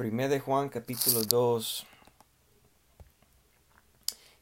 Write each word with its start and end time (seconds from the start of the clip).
1 0.00 0.28
de 0.28 0.38
Juan 0.38 0.68
capítulo 0.68 1.24
2. 1.24 1.84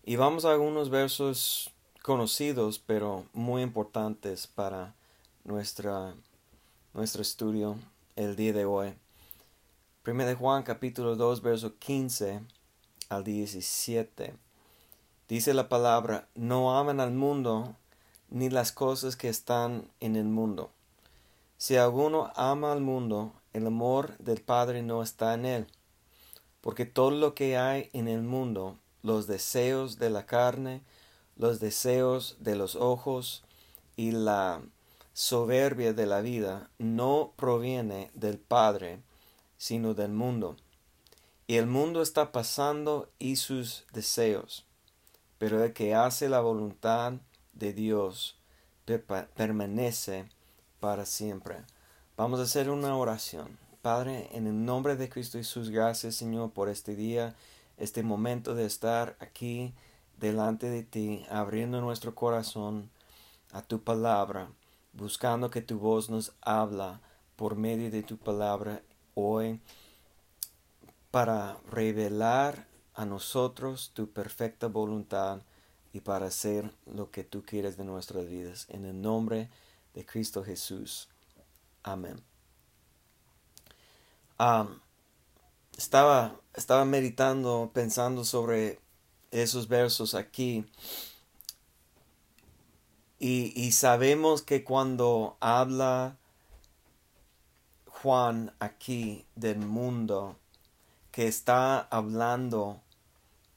Y 0.04 0.16
vamos 0.16 0.44
a 0.44 0.50
algunos 0.50 0.90
versos 0.90 1.70
conocidos, 2.02 2.78
pero 2.78 3.24
muy 3.32 3.62
importantes 3.62 4.46
para 4.46 4.94
nuestra, 5.44 6.14
nuestro 6.92 7.22
estudio 7.22 7.78
el 8.16 8.36
día 8.36 8.52
de 8.52 8.66
hoy. 8.66 8.92
1 10.06 10.26
de 10.26 10.34
Juan 10.34 10.62
capítulo 10.62 11.16
2, 11.16 11.40
verso 11.40 11.74
15 11.78 12.42
al 13.08 13.24
17. 13.24 14.34
Dice 15.26 15.54
la 15.54 15.70
palabra, 15.70 16.28
no 16.34 16.78
aman 16.78 17.00
al 17.00 17.12
mundo 17.12 17.74
ni 18.28 18.50
las 18.50 18.72
cosas 18.72 19.16
que 19.16 19.30
están 19.30 19.88
en 20.00 20.16
el 20.16 20.26
mundo. 20.26 20.70
Si 21.56 21.76
alguno 21.76 22.30
ama 22.36 22.72
al 22.72 22.82
mundo, 22.82 23.32
el 23.56 23.66
amor 23.66 24.18
del 24.18 24.42
Padre 24.42 24.82
no 24.82 25.02
está 25.02 25.32
en 25.32 25.46
él, 25.46 25.66
porque 26.60 26.84
todo 26.84 27.10
lo 27.10 27.34
que 27.34 27.56
hay 27.56 27.88
en 27.94 28.06
el 28.06 28.22
mundo, 28.22 28.78
los 29.02 29.26
deseos 29.26 29.98
de 29.98 30.10
la 30.10 30.26
carne, 30.26 30.82
los 31.36 31.58
deseos 31.58 32.36
de 32.38 32.54
los 32.54 32.76
ojos 32.76 33.44
y 33.96 34.10
la 34.10 34.60
soberbia 35.14 35.94
de 35.94 36.04
la 36.04 36.20
vida, 36.20 36.68
no 36.78 37.32
proviene 37.36 38.10
del 38.12 38.38
Padre, 38.38 39.00
sino 39.56 39.94
del 39.94 40.12
mundo. 40.12 40.56
Y 41.46 41.56
el 41.56 41.66
mundo 41.66 42.02
está 42.02 42.32
pasando 42.32 43.08
y 43.18 43.36
sus 43.36 43.86
deseos, 43.92 44.66
pero 45.38 45.64
el 45.64 45.72
que 45.72 45.94
hace 45.94 46.28
la 46.28 46.40
voluntad 46.40 47.14
de 47.54 47.72
Dios 47.72 48.38
permanece 49.34 50.28
para 50.78 51.06
siempre. 51.06 51.64
Vamos 52.16 52.40
a 52.40 52.44
hacer 52.44 52.70
una 52.70 52.96
oración. 52.96 53.58
Padre, 53.82 54.30
en 54.32 54.46
el 54.46 54.64
nombre 54.64 54.96
de 54.96 55.10
Cristo 55.10 55.36
Jesús, 55.36 55.68
gracias 55.68 56.14
Señor 56.14 56.50
por 56.50 56.70
este 56.70 56.96
día, 56.96 57.34
este 57.76 58.02
momento 58.02 58.54
de 58.54 58.64
estar 58.64 59.18
aquí 59.20 59.74
delante 60.18 60.70
de 60.70 60.82
ti, 60.82 61.26
abriendo 61.28 61.78
nuestro 61.82 62.14
corazón 62.14 62.88
a 63.52 63.60
tu 63.60 63.82
palabra, 63.82 64.48
buscando 64.94 65.50
que 65.50 65.60
tu 65.60 65.78
voz 65.78 66.08
nos 66.08 66.32
habla 66.40 67.02
por 67.36 67.54
medio 67.54 67.90
de 67.90 68.02
tu 68.02 68.16
palabra 68.16 68.80
hoy 69.12 69.60
para 71.10 71.58
revelar 71.70 72.66
a 72.94 73.04
nosotros 73.04 73.90
tu 73.92 74.08
perfecta 74.08 74.68
voluntad 74.68 75.42
y 75.92 76.00
para 76.00 76.28
hacer 76.28 76.72
lo 76.86 77.10
que 77.10 77.24
tú 77.24 77.42
quieres 77.42 77.76
de 77.76 77.84
nuestras 77.84 78.26
vidas. 78.26 78.64
En 78.70 78.86
el 78.86 79.02
nombre 79.02 79.50
de 79.92 80.06
Cristo 80.06 80.42
Jesús. 80.42 81.10
Amén. 81.86 82.20
estaba, 85.78 86.34
estaba 86.54 86.84
meditando, 86.84 87.70
pensando 87.72 88.24
sobre 88.24 88.80
esos 89.30 89.68
versos 89.68 90.16
aquí. 90.16 90.66
Y, 93.20 93.52
y, 93.54 93.70
sabemos 93.70 94.42
que 94.42 94.64
cuando 94.64 95.36
habla 95.38 96.16
Juan 97.86 98.52
aquí 98.58 99.24
del 99.36 99.60
mundo, 99.60 100.34
que 101.12 101.28
está 101.28 101.78
hablando 101.78 102.80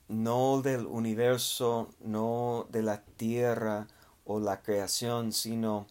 no 0.08 0.61
del 0.61 0.86
universo, 0.86 1.89
no 1.99 2.67
de 2.69 2.83
la 2.83 3.02
tierra 3.02 3.88
o 4.23 4.39
la 4.39 4.61
creación, 4.61 5.33
sino, 5.33 5.88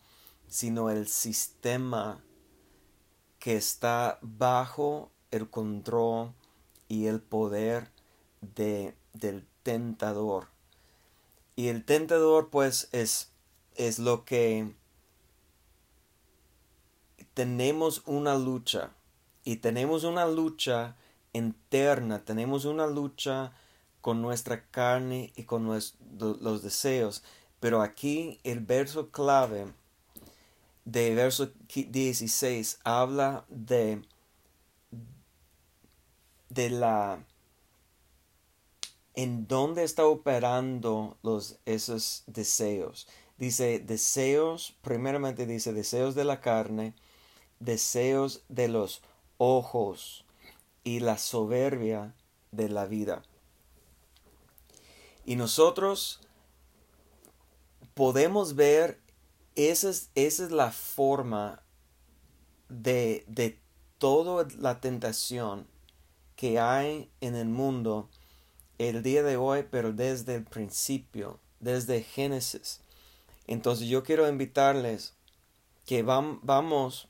sino 0.46 0.88
el 0.88 1.08
sistema 1.08 2.22
que 3.38 3.56
está 3.56 4.18
bajo 4.22 5.10
el 5.30 5.48
control 5.48 6.32
y 6.88 7.06
el 7.06 7.20
poder 7.20 7.90
de, 8.40 8.94
del 9.12 9.46
tentador. 9.62 10.48
Y 11.56 11.68
el 11.68 11.84
tentador 11.84 12.50
pues 12.50 12.88
es, 12.92 13.32
es 13.74 13.98
lo 13.98 14.24
que 14.24 14.74
tenemos 17.34 18.02
una 18.06 18.36
lucha 18.36 18.90
y 19.44 19.56
tenemos 19.56 20.04
una 20.04 20.26
lucha 20.26 20.96
interna, 21.32 22.24
tenemos 22.24 22.64
una 22.64 22.86
lucha 22.86 23.52
con 24.00 24.22
nuestra 24.22 24.66
carne 24.70 25.32
y 25.36 25.44
con 25.44 25.66
los 25.66 26.62
deseos. 26.62 27.22
Pero 27.60 27.82
aquí 27.82 28.38
el 28.44 28.60
verso 28.60 29.10
clave 29.10 29.66
de 30.90 31.14
verso 31.14 31.52
16 31.68 32.80
habla 32.82 33.44
de, 33.50 34.02
de 36.48 36.70
la 36.70 37.22
en 39.14 39.46
dónde 39.46 39.82
está 39.84 40.06
operando 40.06 41.18
los 41.22 41.58
esos 41.66 42.22
deseos. 42.26 43.06
Dice 43.36 43.80
deseos, 43.80 44.76
primeramente 44.80 45.44
dice 45.44 45.74
deseos 45.74 46.14
de 46.14 46.24
la 46.24 46.40
carne, 46.40 46.94
deseos 47.60 48.44
de 48.48 48.68
los 48.68 49.02
ojos 49.36 50.24
y 50.84 51.00
la 51.00 51.18
soberbia 51.18 52.14
de 52.50 52.70
la 52.70 52.86
vida. 52.86 53.22
Y 55.26 55.36
nosotros 55.36 56.20
podemos 57.92 58.54
ver 58.54 59.00
esa 59.58 59.90
es, 60.14 60.38
la 60.52 60.70
forma 60.70 61.64
de, 62.68 63.24
de 63.26 63.58
toda 63.98 64.46
la 64.56 64.80
tentación 64.80 65.66
que 66.36 66.60
hay 66.60 67.10
en 67.20 67.34
el 67.34 67.48
mundo 67.48 68.08
el 68.78 69.02
día 69.02 69.24
de 69.24 69.36
hoy, 69.36 69.66
pero 69.68 69.92
desde 69.92 70.36
el 70.36 70.44
principio, 70.44 71.40
desde 71.58 72.04
Génesis. 72.04 72.80
Entonces 73.48 73.88
yo 73.88 74.04
quiero 74.04 74.28
invitarles 74.28 75.14
que 75.84 76.04
vamos 76.04 77.08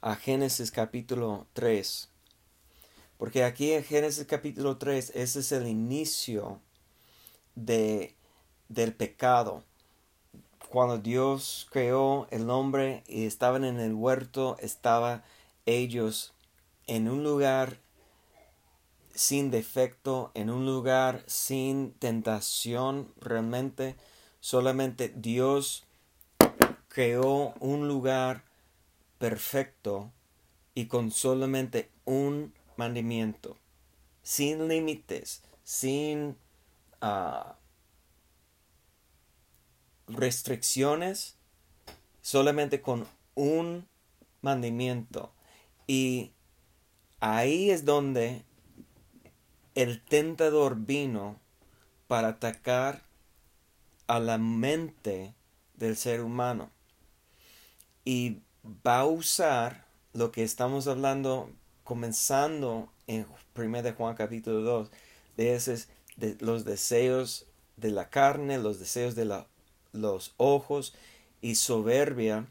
a 0.00 0.14
Génesis 0.14 0.70
capítulo 0.70 1.48
3. 1.54 2.08
Porque 3.18 3.42
aquí 3.42 3.72
en 3.72 3.82
Génesis 3.82 4.26
capítulo 4.26 4.76
3, 4.76 5.10
ese 5.16 5.40
es 5.40 5.50
el 5.50 5.66
inicio 5.66 6.60
de, 7.56 8.14
del 8.68 8.94
pecado 8.94 9.64
cuando 10.68 10.98
Dios 10.98 11.66
creó 11.70 12.26
el 12.30 12.50
hombre 12.50 13.02
y 13.06 13.26
estaban 13.26 13.64
en 13.64 13.80
el 13.80 13.94
huerto, 13.94 14.56
estaban 14.60 15.22
ellos 15.64 16.34
en 16.86 17.08
un 17.08 17.24
lugar 17.24 17.78
sin 19.14 19.50
defecto, 19.50 20.30
en 20.34 20.50
un 20.50 20.66
lugar 20.66 21.24
sin 21.26 21.92
tentación 21.92 23.12
realmente. 23.20 23.96
Solamente 24.40 25.12
Dios 25.16 25.84
creó 26.88 27.54
un 27.60 27.88
lugar 27.88 28.44
perfecto 29.18 30.12
y 30.74 30.86
con 30.86 31.10
solamente 31.10 31.90
un 32.04 32.52
mandamiento, 32.76 33.56
sin 34.22 34.68
límites, 34.68 35.42
sin 35.64 36.36
ah, 37.00 37.56
restricciones 40.06 41.36
solamente 42.22 42.80
con 42.80 43.06
un 43.34 43.86
mandamiento. 44.40 45.32
Y 45.86 46.32
ahí 47.20 47.70
es 47.70 47.84
donde 47.84 48.44
el 49.74 50.02
tentador 50.02 50.76
vino 50.76 51.38
para 52.08 52.28
atacar 52.28 53.02
a 54.06 54.18
la 54.18 54.38
mente 54.38 55.34
del 55.74 55.96
ser 55.96 56.22
humano. 56.22 56.70
Y 58.04 58.38
va 58.86 59.00
a 59.00 59.06
usar 59.06 59.86
lo 60.12 60.32
que 60.32 60.42
estamos 60.42 60.86
hablando 60.86 61.50
comenzando 61.84 62.88
en 63.06 63.26
1 63.54 63.82
de 63.82 63.92
Juan 63.92 64.16
capítulo 64.16 64.62
2, 64.62 64.90
de, 65.36 65.54
esos, 65.54 65.88
de 66.16 66.36
los 66.40 66.64
deseos 66.64 67.46
de 67.76 67.90
la 67.90 68.08
carne, 68.08 68.58
los 68.58 68.78
deseos 68.78 69.14
de 69.14 69.26
la 69.26 69.46
los 69.96 70.34
ojos 70.36 70.94
y 71.40 71.56
soberbia 71.56 72.46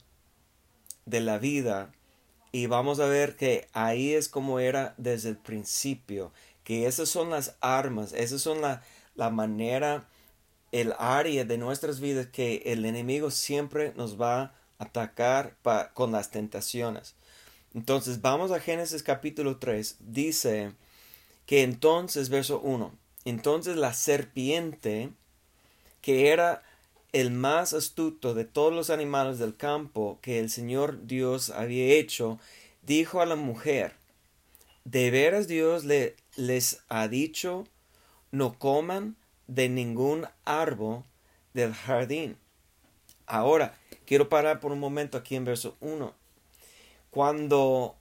de 1.06 1.22
la 1.22 1.38
vida. 1.38 1.92
Y 2.52 2.68
vamos 2.68 3.00
a 3.00 3.06
ver 3.06 3.36
que 3.36 3.68
ahí 3.74 4.14
es 4.14 4.30
como 4.30 4.60
era 4.60 4.94
desde 4.98 5.30
el 5.30 5.38
principio, 5.38 6.32
que 6.64 6.88
esas 6.88 7.10
son 7.10 7.30
las 7.30 7.58
armas, 7.62 8.14
esas 8.14 8.42
son 8.42 8.62
la, 8.62 8.82
la 9.16 9.30
manera, 9.30 10.08
el 10.72 10.94
área 10.98 11.46
de 11.46 11.58
nuestras 11.58 12.00
vidas 12.00 12.28
que 12.28 12.64
el 12.66 12.86
enemigo 12.86 13.32
siempre 13.32 13.94
nos 13.96 14.20
va 14.20 14.42
a 14.42 14.54
atacar 14.78 15.58
con 15.94 16.12
las 16.12 16.32
tentaciones. 16.32 17.16
Entonces 17.74 18.22
vamos 18.22 18.52
a 18.52 18.60
Génesis 18.60 19.04
capítulo 19.04 19.58
3, 19.58 19.98
dice 20.00 20.74
que 21.46 21.62
entonces, 21.64 22.30
verso 22.30 22.62
1, 22.62 22.92
entonces 23.26 23.76
la 23.76 23.94
serpiente, 23.94 25.12
que 26.02 26.30
era 26.30 26.64
el 27.16 27.32
más 27.32 27.72
astuto 27.72 28.34
de 28.34 28.44
todos 28.44 28.74
los 28.74 28.90
animales 28.90 29.40
del 29.40 29.56
campo 29.56 30.20
que 30.22 30.38
el 30.38 30.50
Señor 30.50 31.08
Dios 31.08 31.50
había 31.50 31.96
hecho, 31.96 32.40
dijo 32.82 33.22
a 33.22 33.26
la 33.26 33.38
mujer, 33.38 33.94
de 34.84 35.12
veras 35.12 35.48
Dios 35.48 35.86
le, 35.86 36.18
les 36.36 36.82
ha 36.90 37.08
dicho, 37.08 37.64
no 38.32 38.60
coman 38.60 39.16
de 39.48 39.70
ningún 39.70 40.28
árbol 40.44 41.06
del 41.54 41.74
jardín. 41.74 42.36
Ahora, 43.28 43.78
quiero 44.06 44.28
parar 44.28 44.60
por 44.60 44.74
un 44.74 44.80
momento 44.82 45.18
aquí 45.18 45.38
en 45.38 45.46
verso 45.46 45.78
1. 45.80 46.14
Cuando 47.12 47.96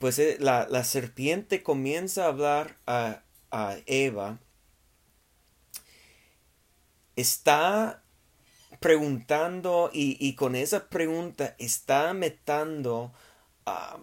pues 0.00 0.18
eh, 0.18 0.38
la, 0.40 0.66
la 0.70 0.84
serpiente 0.84 1.62
comienza 1.62 2.24
a 2.24 2.28
hablar 2.28 2.78
a, 2.86 3.20
a 3.50 3.76
Eva, 3.84 4.38
está 7.14 8.03
preguntando 8.80 9.90
y, 9.92 10.34
con 10.34 10.54
esa 10.54 10.88
pregunta 10.88 11.54
está 11.58 12.12
metiendo 12.14 13.12
ah, 13.66 13.98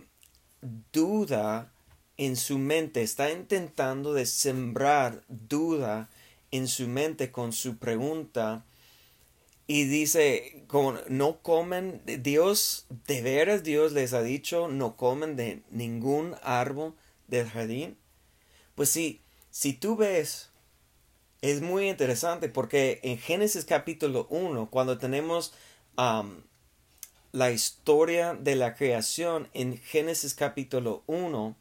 duda 0.91 1.71
en 2.18 2.35
su 2.35 2.57
mente, 2.59 3.01
está 3.01 3.31
intentando 3.31 4.13
de 4.13 4.25
sembrar 4.25 5.23
duda 5.27 6.09
en 6.51 6.68
su 6.68 6.88
mente 6.88 7.31
con 7.31 7.53
su 7.53 7.77
pregunta 7.77 8.65
y 9.68 9.85
dice, 9.85 10.65
como 10.68 10.95
no 11.07 11.41
comen, 11.41 12.01
Dios, 12.06 12.85
de 13.07 13.21
veras 13.21 13.63
Dios 13.63 13.94
les 13.94 14.12
ha 14.13 14.21
dicho, 14.21 14.67
no 14.67 14.97
comen 14.97 15.38
de 15.38 15.63
ningún 15.69 16.35
árbol 16.44 16.94
del 17.27 17.47
jardín. 17.47 17.97
Pues 18.75 18.89
sí, 18.89 19.21
si 19.50 19.71
tú 19.71 19.95
ves 19.95 20.50
es 21.41 21.61
muy 21.61 21.89
interesante 21.89 22.49
porque 22.49 22.99
en 23.03 23.17
Génesis 23.17 23.65
capítulo 23.65 24.27
1, 24.29 24.69
cuando 24.69 24.99
tenemos 24.99 25.53
la 27.31 27.51
historia 27.51 28.35
de 28.35 28.55
la 28.55 28.75
creación 28.75 29.49
en 29.53 29.77
Génesis 29.77 30.35
capítulo 30.35 31.03
1, 31.07 31.55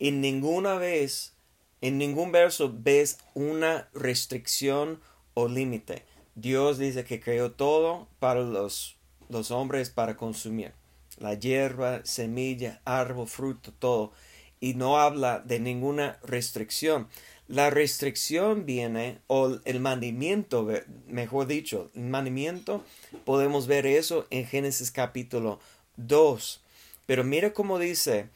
en 0.00 0.20
ninguna 0.20 0.74
vez, 0.74 1.34
en 1.80 1.98
ningún 1.98 2.32
verso 2.32 2.74
ves 2.76 3.18
una 3.34 3.88
restricción 3.94 5.00
o 5.34 5.46
límite. 5.46 6.04
Dios 6.34 6.78
dice 6.78 7.04
que 7.04 7.20
creó 7.20 7.52
todo 7.52 8.08
para 8.18 8.40
los, 8.40 8.96
los 9.28 9.52
hombres 9.52 9.90
para 9.90 10.16
consumir. 10.16 10.72
La 11.18 11.34
hierba, 11.34 12.04
semilla, 12.04 12.80
árbol, 12.84 13.28
fruto, 13.28 13.72
todo. 13.78 14.12
Y 14.58 14.74
no 14.74 14.98
habla 14.98 15.40
de 15.40 15.60
ninguna 15.60 16.18
restricción. 16.22 17.08
La 17.50 17.68
restricción 17.68 18.64
viene, 18.64 19.18
o 19.26 19.58
el 19.64 19.80
mandamiento, 19.80 20.68
mejor 21.08 21.48
dicho, 21.48 21.90
el 21.96 22.04
mandamiento, 22.04 22.84
podemos 23.24 23.66
ver 23.66 23.86
eso 23.86 24.28
en 24.30 24.46
Génesis 24.46 24.92
capítulo 24.92 25.58
2. 25.96 26.60
Pero 27.06 27.24
mira 27.24 27.52
cómo 27.52 27.80
dice 27.80 28.28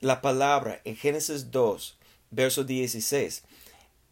la 0.00 0.20
palabra 0.20 0.80
en 0.84 0.94
Génesis 0.94 1.50
2, 1.50 1.98
verso 2.30 2.62
16. 2.62 3.42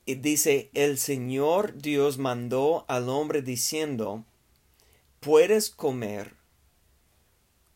Y 0.04 0.16
dice, 0.16 0.68
el 0.74 0.98
Señor 0.98 1.80
Dios 1.80 2.18
mandó 2.18 2.84
al 2.88 3.08
hombre 3.08 3.40
diciendo, 3.40 4.24
puedes 5.20 5.70
comer 5.70 6.32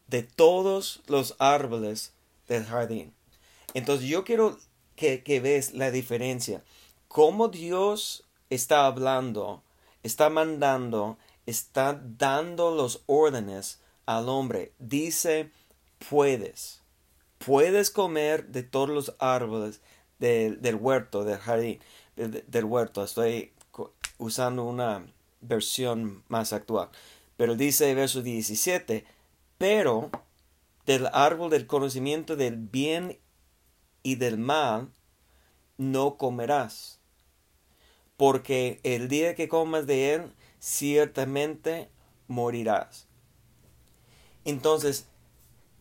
de 0.08 0.24
todos 0.24 1.04
los 1.06 1.36
árboles 1.38 2.14
del 2.48 2.64
jardín. 2.64 3.12
Entonces 3.74 4.08
yo 4.08 4.24
quiero 4.24 4.58
que, 4.96 5.40
ves 5.40 5.74
la 5.74 5.90
diferencia. 5.90 6.62
Cómo 7.08 7.48
Dios 7.48 8.24
está 8.50 8.86
hablando, 8.86 9.62
está 10.02 10.30
mandando, 10.30 11.18
está 11.46 12.00
dando 12.18 12.74
los 12.74 13.02
órdenes 13.06 13.80
al 14.06 14.28
hombre. 14.28 14.72
Dice, 14.78 15.50
puedes. 16.08 16.80
Puedes 17.38 17.90
comer 17.90 18.48
de 18.48 18.62
todos 18.62 18.88
los 18.88 19.16
árboles 19.18 19.80
del, 20.18 20.76
huerto, 20.76 21.24
del 21.24 21.38
jardín, 21.38 21.80
del, 22.16 22.64
huerto. 22.64 23.02
Estoy 23.02 23.52
usando 24.18 24.64
una 24.64 25.04
versión 25.40 26.22
más 26.28 26.52
actual. 26.52 26.90
Pero 27.36 27.56
dice 27.56 27.92
verso 27.94 28.22
17, 28.22 29.04
pero 29.58 30.10
del 30.86 31.08
árbol 31.12 31.50
del 31.50 31.66
conocimiento 31.66 32.36
del 32.36 32.56
bien 32.56 33.18
y 34.02 34.16
del 34.16 34.38
mal 34.38 34.90
no 35.78 36.16
comerás, 36.16 37.00
porque 38.16 38.80
el 38.82 39.08
día 39.08 39.34
que 39.34 39.48
comas 39.48 39.86
de 39.86 40.14
él, 40.14 40.32
ciertamente 40.60 41.88
morirás. 42.28 43.06
Entonces, 44.44 45.06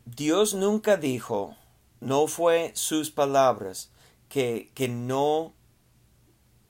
Dios 0.05 0.53
nunca 0.53 0.97
dijo, 0.97 1.55
no 1.99 2.27
fue 2.27 2.71
sus 2.73 3.11
palabras, 3.11 3.91
que, 4.27 4.71
que 4.73 4.87
no 4.87 5.53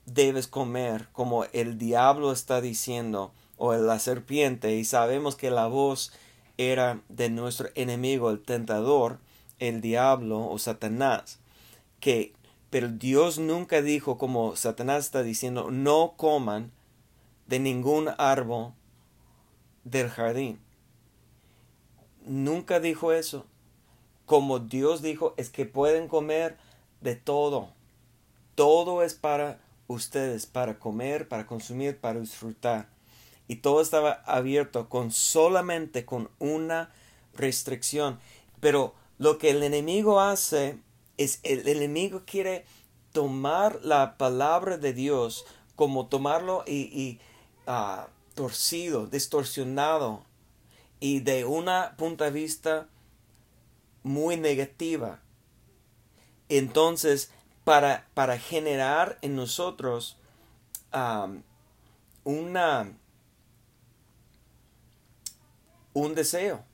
debes 0.04 0.48
comer 0.48 1.08
como 1.12 1.44
el 1.52 1.78
diablo 1.78 2.32
está 2.32 2.60
diciendo 2.60 3.32
o 3.56 3.72
la 3.74 3.98
serpiente 3.98 4.74
y 4.74 4.84
sabemos 4.84 5.36
que 5.36 5.50
la 5.50 5.68
voz 5.68 6.12
era 6.58 7.00
de 7.08 7.30
nuestro 7.30 7.68
enemigo 7.76 8.30
el 8.30 8.42
tentador 8.42 9.20
el 9.60 9.80
diablo 9.80 10.48
o 10.48 10.58
satanás 10.58 11.38
que, 12.02 12.34
pero 12.68 12.88
Dios 12.88 13.38
nunca 13.38 13.80
dijo 13.80 14.18
como 14.18 14.56
Satanás 14.56 15.04
está 15.06 15.22
diciendo, 15.22 15.70
no 15.70 16.14
coman 16.16 16.72
de 17.46 17.60
ningún 17.60 18.10
árbol 18.18 18.72
del 19.84 20.08
jardín. 20.10 20.58
Nunca 22.26 22.80
dijo 22.80 23.12
eso. 23.12 23.46
Como 24.26 24.58
Dios 24.58 25.00
dijo, 25.00 25.34
es 25.36 25.48
que 25.48 25.64
pueden 25.64 26.08
comer 26.08 26.56
de 27.00 27.14
todo. 27.14 27.70
Todo 28.56 29.02
es 29.02 29.14
para 29.14 29.60
ustedes, 29.86 30.46
para 30.46 30.80
comer, 30.80 31.28
para 31.28 31.46
consumir, 31.46 31.98
para 31.98 32.18
disfrutar. 32.18 32.88
Y 33.46 33.56
todo 33.56 33.80
estaba 33.80 34.22
abierto 34.26 34.88
con 34.88 35.12
solamente 35.12 36.04
con 36.04 36.30
una 36.40 36.90
restricción. 37.34 38.18
Pero 38.58 38.92
lo 39.18 39.38
que 39.38 39.50
el 39.50 39.62
enemigo 39.62 40.20
hace 40.20 40.78
es 41.16 41.40
el, 41.42 41.66
enemigo 41.68 42.22
quiere 42.26 42.64
tomar 43.12 43.80
la 43.82 44.16
palabra 44.16 44.78
de 44.78 44.92
Dios 44.92 45.44
como 45.76 46.06
tomarlo 46.06 46.64
y, 46.66 47.20
ah, 47.66 48.08
torcido, 48.34 49.06
distorsionado 49.06 50.24
y 51.00 51.20
de 51.20 51.44
una 51.44 51.96
punta 51.96 52.26
de 52.26 52.30
vista 52.30 52.88
muy 54.02 54.36
negativa. 54.36 55.20
Entonces, 56.48 57.30
para, 57.64 58.08
para 58.14 58.38
generar 58.38 59.18
en 59.22 59.36
nosotros 59.36 60.16
una, 62.24 62.92
un 65.94 66.14
deseo 66.14 66.64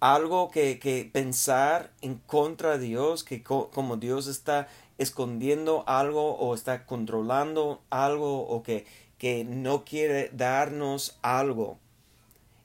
algo 0.00 0.50
que, 0.50 0.78
que, 0.78 1.08
pensar 1.10 1.92
en 2.00 2.16
contra 2.16 2.78
de 2.78 2.86
Dios, 2.86 3.24
que 3.24 3.42
como 3.42 3.96
Dios 3.96 4.26
está 4.26 4.68
escondiendo 4.98 5.84
algo 5.86 6.36
o 6.36 6.54
está 6.54 6.84
controlando 6.86 7.80
algo 7.90 8.42
o 8.42 8.62
que, 8.62 8.86
que 9.16 9.44
no 9.44 9.84
quiere 9.84 10.30
darnos 10.32 11.18
algo. 11.22 11.78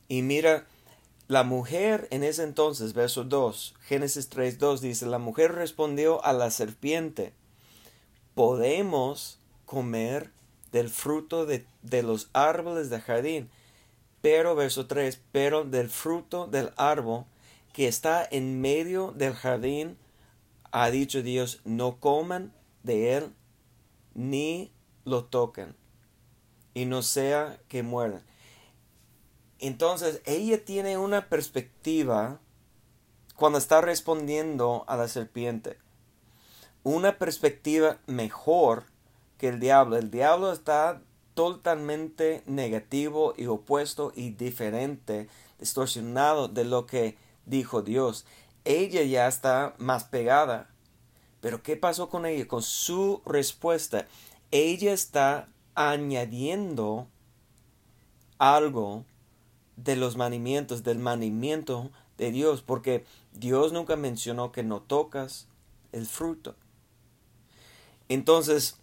Y 0.07 0.21
mira, 0.21 0.65
la 1.27 1.43
mujer 1.43 2.07
en 2.11 2.23
ese 2.23 2.43
entonces, 2.43 2.93
verso 2.93 3.23
2, 3.23 3.75
Génesis 3.81 4.29
3, 4.29 4.59
2 4.59 4.81
dice, 4.81 5.05
la 5.05 5.19
mujer 5.19 5.53
respondió 5.53 6.23
a 6.25 6.33
la 6.33 6.51
serpiente, 6.51 7.33
podemos 8.35 9.39
comer 9.65 10.31
del 10.71 10.89
fruto 10.89 11.45
de, 11.45 11.65
de 11.81 12.03
los 12.03 12.29
árboles 12.33 12.89
del 12.89 13.01
jardín, 13.01 13.49
pero, 14.23 14.55
verso 14.55 14.87
3, 14.87 15.21
pero 15.33 15.65
del 15.65 15.89
fruto 15.89 16.47
del 16.47 16.71
árbol 16.77 17.25
que 17.73 17.89
está 17.89 18.25
en 18.31 18.61
medio 18.61 19.11
del 19.11 19.33
jardín, 19.33 19.97
ha 20.71 20.89
dicho 20.89 21.21
Dios, 21.21 21.59
no 21.65 21.99
coman 21.99 22.53
de 22.83 23.17
él 23.17 23.33
ni 24.13 24.71
lo 25.03 25.25
toquen, 25.25 25.75
y 26.73 26.85
no 26.85 27.01
sea 27.01 27.59
que 27.67 27.83
mueran. 27.83 28.23
Entonces, 29.59 30.21
ella 30.23 30.63
tiene 30.63 30.97
una 30.97 31.27
perspectiva 31.27 32.39
cuando 33.35 33.57
está 33.57 33.81
respondiendo 33.81 34.85
a 34.87 34.95
la 34.95 35.09
serpiente. 35.09 35.79
Una 36.83 37.17
perspectiva 37.17 37.99
mejor 38.07 38.85
que 39.37 39.49
el 39.49 39.59
diablo. 39.59 39.97
El 39.97 40.11
diablo 40.11 40.53
está 40.53 41.01
totalmente 41.33 42.43
negativo 42.45 43.33
y 43.37 43.47
opuesto 43.47 44.11
y 44.15 44.31
diferente, 44.31 45.27
distorsionado 45.59 46.47
de 46.47 46.65
lo 46.65 46.85
que 46.85 47.17
dijo 47.45 47.81
Dios. 47.81 48.25
Ella 48.65 49.03
ya 49.03 49.27
está 49.27 49.75
más 49.77 50.05
pegada. 50.05 50.69
Pero 51.41 51.61
¿qué 51.61 51.75
pasó 51.75 52.09
con 52.09 52.25
ella? 52.25 52.47
Con 52.47 52.61
su 52.61 53.21
respuesta. 53.25 54.07
Ella 54.51 54.93
está 54.93 55.49
añadiendo 55.75 57.07
algo 58.37 59.05
de 59.75 59.95
los 59.95 60.15
manimientos, 60.15 60.83
del 60.83 60.99
manimiento 60.99 61.91
de 62.17 62.31
Dios, 62.31 62.61
porque 62.61 63.05
Dios 63.33 63.73
nunca 63.73 63.95
mencionó 63.95 64.51
que 64.51 64.63
no 64.63 64.81
tocas, 64.81 65.47
el 65.91 66.05
fruto. 66.05 66.55
Entonces, 68.09 68.77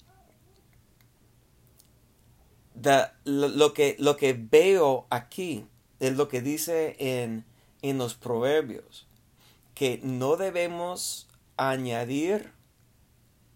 lo, 3.25 3.75
que, 3.75 3.97
lo 3.99 4.17
que 4.17 4.33
veo 4.33 5.07
aquí 5.11 5.67
es 5.99 6.17
lo 6.17 6.29
que 6.29 6.41
dice 6.41 6.97
en, 6.99 7.45
en 7.83 7.99
los 7.99 8.15
proverbios, 8.15 9.07
que 9.75 10.01
no 10.03 10.37
debemos 10.37 11.29
añadir 11.57 12.53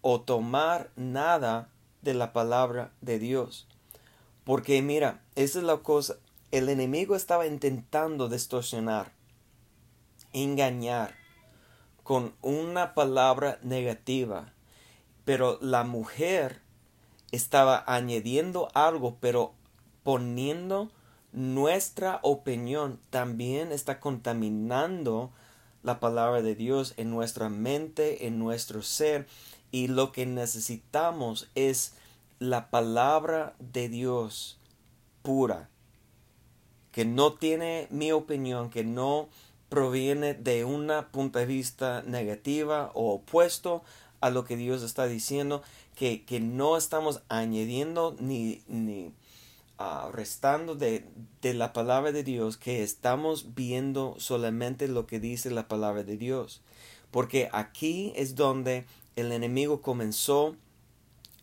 o 0.01 0.21
tomar 0.21 0.91
nada 0.95 1.69
de 2.01 2.13
la 2.13 2.33
palabra 2.33 2.91
de 3.01 3.17
Dios. 3.19 3.67
Porque 4.43 4.81
mira, 4.81 5.23
esa 5.35 5.59
es 5.59 5.65
la 5.65 5.77
cosa, 5.77 6.17
el 6.51 6.69
enemigo 6.69 7.15
estaba 7.15 7.47
intentando 7.47 8.29
distorsionar, 8.29 9.11
engañar 10.33 11.15
con 12.03 12.35
una 12.43 12.93
palabra 12.93 13.57
negativa, 13.63 14.53
pero 15.25 15.57
la 15.61 15.83
mujer 15.83 16.61
estaba 17.35 17.83
añadiendo 17.87 18.69
algo, 18.73 19.17
pero 19.19 19.53
poniendo 20.03 20.89
nuestra 21.31 22.19
opinión 22.23 22.99
también 23.09 23.71
está 23.71 23.99
contaminando 23.99 25.31
la 25.83 25.99
palabra 25.99 26.41
de 26.41 26.55
Dios 26.55 26.93
en 26.97 27.11
nuestra 27.11 27.49
mente, 27.49 28.25
en 28.25 28.39
nuestro 28.39 28.81
ser, 28.81 29.27
y 29.71 29.87
lo 29.87 30.11
que 30.11 30.25
necesitamos 30.25 31.49
es 31.53 31.93
la 32.39 32.69
palabra 32.69 33.55
de 33.59 33.89
Dios 33.89 34.57
pura, 35.21 35.69
que 36.91 37.05
no 37.05 37.33
tiene 37.33 37.87
mi 37.91 38.11
opinión, 38.11 38.69
que 38.69 38.83
no 38.83 39.27
proviene 39.69 40.33
de 40.33 40.63
una 40.63 41.09
punto 41.11 41.39
de 41.39 41.45
vista 41.45 42.01
negativa 42.03 42.91
o 42.93 43.13
opuesto 43.13 43.83
a 44.21 44.29
lo 44.29 44.45
que 44.45 44.55
Dios 44.55 44.81
está 44.81 45.05
diciendo, 45.05 45.61
que, 45.95 46.23
que 46.25 46.39
no 46.39 46.77
estamos 46.77 47.21
añadiendo 47.29 48.15
ni, 48.19 48.61
ni 48.67 49.13
uh, 49.79 50.11
restando 50.11 50.75
de, 50.75 51.05
de 51.41 51.53
la 51.53 51.73
palabra 51.73 52.11
de 52.11 52.23
Dios, 52.23 52.57
que 52.57 52.83
estamos 52.83 53.55
viendo 53.55 54.15
solamente 54.19 54.87
lo 54.87 55.07
que 55.07 55.19
dice 55.19 55.49
la 55.51 55.67
palabra 55.67 56.03
de 56.03 56.17
Dios. 56.17 56.61
Porque 57.11 57.49
aquí 57.53 58.11
es 58.15 58.35
donde 58.35 58.85
el 59.15 59.31
enemigo 59.31 59.81
comenzó 59.81 60.55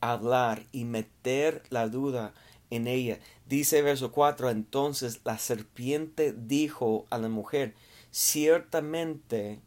a 0.00 0.12
hablar 0.12 0.66
y 0.72 0.84
meter 0.84 1.62
la 1.70 1.88
duda 1.88 2.34
en 2.70 2.86
ella. 2.86 3.18
Dice 3.46 3.82
verso 3.82 4.12
4, 4.12 4.50
entonces 4.50 5.20
la 5.24 5.38
serpiente 5.38 6.34
dijo 6.36 7.06
a 7.10 7.18
la 7.18 7.28
mujer, 7.28 7.74
ciertamente 8.10 9.60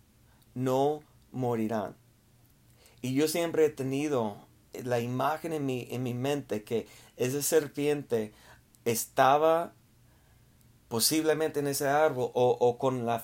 no 0.54 1.02
morirán. 1.32 1.96
Y 3.02 3.14
yo 3.14 3.28
siempre 3.28 3.66
he 3.66 3.70
tenido 3.70 4.38
la 4.84 5.00
imagen 5.00 5.54
en 5.54 5.66
mi, 5.66 5.88
en 5.92 6.04
mi 6.04 6.14
mente 6.14 6.64
que 6.64 6.88
esa 7.18 7.42
serpiente 7.42 8.34
estaba 8.86 9.74
posiblemente 10.88 11.60
en 11.60 11.68
ese 11.68 11.88
árbol 11.88 12.32
o, 12.34 12.78
con, 12.78 13.06
la 13.06 13.24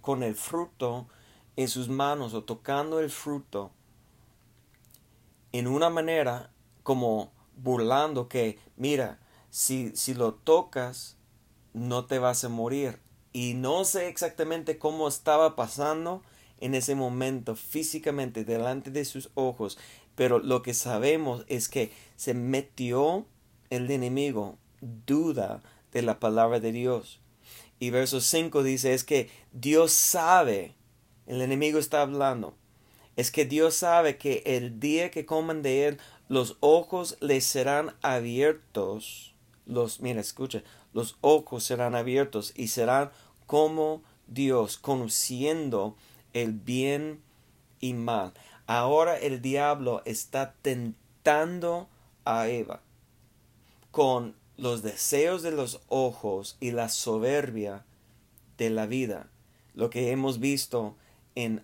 con 0.00 0.22
el 0.22 0.34
fruto 0.34 1.08
en 1.56 1.68
sus 1.68 1.88
manos 1.88 2.34
o 2.34 2.44
tocando 2.44 3.00
el 3.00 3.10
fruto 3.10 3.72
en 5.52 5.66
una 5.66 5.90
manera 5.90 6.50
como 6.82 7.32
burlando 7.56 8.28
que 8.28 8.58
mira 8.76 9.18
si, 9.50 9.94
si 9.94 10.14
lo 10.14 10.34
tocas 10.34 11.16
no 11.74 12.06
te 12.06 12.18
vas 12.18 12.44
a 12.44 12.48
morir 12.48 13.00
y 13.32 13.54
no 13.54 13.84
sé 13.84 14.08
exactamente 14.08 14.78
cómo 14.78 15.08
estaba 15.08 15.56
pasando 15.56 16.22
en 16.60 16.74
ese 16.74 16.94
momento 16.94 17.56
físicamente 17.56 18.44
delante 18.44 18.90
de 18.90 19.04
sus 19.04 19.30
ojos 19.34 19.78
pero 20.14 20.38
lo 20.38 20.62
que 20.62 20.74
sabemos 20.74 21.44
es 21.48 21.68
que 21.68 21.92
se 22.16 22.34
metió 22.34 23.26
el 23.70 23.90
enemigo 23.90 24.58
duda 25.06 25.62
de 25.92 26.02
la 26.02 26.18
palabra 26.20 26.60
de 26.60 26.72
Dios. 26.72 27.20
Y 27.78 27.90
verso 27.90 28.20
5 28.20 28.62
dice 28.62 28.94
es 28.94 29.04
que 29.04 29.30
Dios 29.52 29.92
sabe, 29.92 30.74
el 31.26 31.42
enemigo 31.42 31.78
está 31.78 32.02
hablando, 32.02 32.54
es 33.16 33.30
que 33.30 33.44
Dios 33.44 33.74
sabe 33.74 34.16
que 34.16 34.42
el 34.46 34.80
día 34.80 35.10
que 35.10 35.26
coman 35.26 35.62
de 35.62 35.86
él, 35.86 35.98
los 36.28 36.56
ojos 36.60 37.16
les 37.20 37.44
serán 37.44 37.94
abiertos. 38.00 39.34
Los, 39.66 40.00
mira, 40.00 40.20
escucha, 40.20 40.62
los 40.92 41.16
ojos 41.20 41.64
serán 41.64 41.94
abiertos 41.94 42.52
y 42.56 42.68
serán 42.68 43.10
como 43.46 44.02
Dios, 44.28 44.78
conociendo 44.78 45.96
el 46.32 46.52
bien 46.52 47.20
y 47.80 47.92
mal. 47.92 48.32
Ahora 48.66 49.18
el 49.18 49.42
diablo 49.42 50.02
está 50.04 50.54
tentando 50.62 51.88
a 52.24 52.48
Eva 52.48 52.80
con 53.90 54.34
los 54.56 54.82
deseos 54.82 55.42
de 55.42 55.50
los 55.50 55.80
ojos 55.88 56.56
y 56.60 56.70
la 56.70 56.88
soberbia 56.88 57.84
de 58.58 58.70
la 58.70 58.86
vida. 58.86 59.28
Lo 59.74 59.90
que 59.90 60.10
hemos 60.10 60.38
visto 60.38 60.96
en 61.34 61.62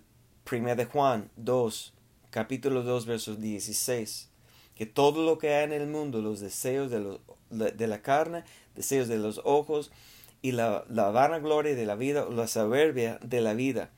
1 0.51 0.75
de 0.75 0.85
Juan 0.85 1.29
2, 1.37 1.93
capítulo 2.29 2.83
2, 2.83 3.05
versos 3.05 3.39
16. 3.39 4.29
Que 4.75 4.85
todo 4.85 5.23
lo 5.23 5.37
que 5.37 5.53
hay 5.53 5.65
en 5.65 5.73
el 5.73 5.87
mundo, 5.87 6.21
los 6.21 6.39
deseos 6.39 6.89
de, 6.89 6.99
los, 6.99 7.19
de 7.49 7.87
la 7.87 8.01
carne, 8.01 8.43
deseos 8.75 9.07
de 9.07 9.17
los 9.17 9.41
ojos 9.43 9.91
y 10.41 10.53
la, 10.53 10.85
la 10.89 11.11
vanagloria 11.11 11.75
de 11.75 11.85
la 11.85 11.95
vida, 11.95 12.25
la 12.29 12.47
soberbia 12.47 13.19
de 13.23 13.41
la 13.41 13.53
vida. 13.53 13.91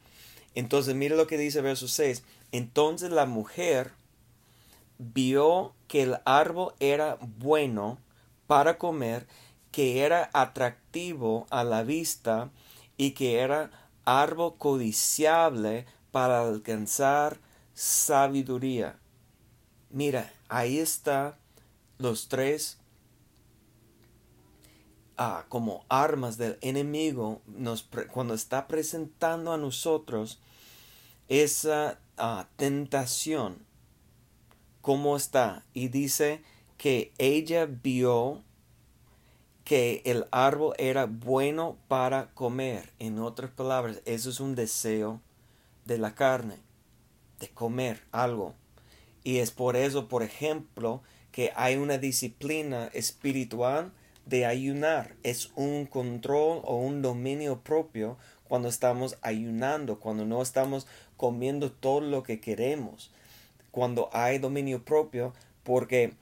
Entonces, 0.55 0.95
mire 0.95 1.15
lo 1.15 1.27
que 1.27 1.37
dice 1.37 1.61
verso 1.61 1.87
6. 1.87 2.23
Entonces 2.51 3.11
la 3.11 3.25
mujer 3.25 3.93
vio 4.97 5.73
que 5.87 6.03
el 6.03 6.17
árbol 6.25 6.73
era 6.79 7.17
bueno 7.37 7.97
para 8.47 8.77
comer, 8.77 9.27
que 9.71 10.03
era 10.03 10.29
atractivo 10.33 11.47
a 11.49 11.63
la 11.63 11.83
vista 11.83 12.51
y 12.97 13.11
que 13.11 13.39
era 13.39 13.71
árbol 14.05 14.57
codiciable 14.57 15.85
para 16.11 16.41
alcanzar 16.41 17.39
sabiduría. 17.73 18.99
Mira, 19.89 20.31
ahí 20.49 20.77
está 20.77 21.37
los 21.97 22.27
tres 22.27 22.77
ah, 25.17 25.45
como 25.49 25.85
armas 25.87 26.37
del 26.37 26.57
enemigo 26.61 27.41
cuando 28.11 28.33
está 28.33 28.67
presentando 28.67 29.53
a 29.53 29.57
nosotros 29.57 30.39
esa 31.29 32.00
ah, 32.17 32.47
tentación. 32.55 33.65
¿Cómo 34.81 35.15
está? 35.15 35.63
Y 35.73 35.89
dice 35.89 36.41
que 36.77 37.13
ella 37.17 37.67
vio 37.67 38.43
que 39.63 40.01
el 40.05 40.25
árbol 40.31 40.73
era 40.77 41.05
bueno 41.05 41.77
para 41.87 42.33
comer. 42.33 42.91
En 42.99 43.19
otras 43.19 43.51
palabras, 43.51 44.01
eso 44.05 44.29
es 44.29 44.39
un 44.39 44.55
deseo 44.55 45.21
de 45.85 45.97
la 45.97 46.15
carne, 46.15 46.57
de 47.39 47.49
comer 47.49 48.03
algo. 48.11 48.55
Y 49.23 49.37
es 49.37 49.51
por 49.51 49.75
eso, 49.75 50.07
por 50.07 50.23
ejemplo, 50.23 51.03
que 51.31 51.51
hay 51.55 51.77
una 51.77 51.97
disciplina 51.97 52.87
espiritual 52.93 53.91
de 54.25 54.45
ayunar. 54.45 55.15
Es 55.23 55.51
un 55.55 55.85
control 55.85 56.61
o 56.63 56.77
un 56.77 57.01
dominio 57.01 57.61
propio 57.61 58.17
cuando 58.43 58.67
estamos 58.67 59.17
ayunando, 59.21 59.99
cuando 59.99 60.25
no 60.25 60.41
estamos 60.41 60.87
comiendo 61.21 61.71
todo 61.71 62.01
lo 62.01 62.23
que 62.23 62.41
queremos, 62.41 63.11
cuando 63.69 64.09
hay 64.11 64.39
dominio 64.39 64.83
propio, 64.83 65.35
porque 65.61 66.15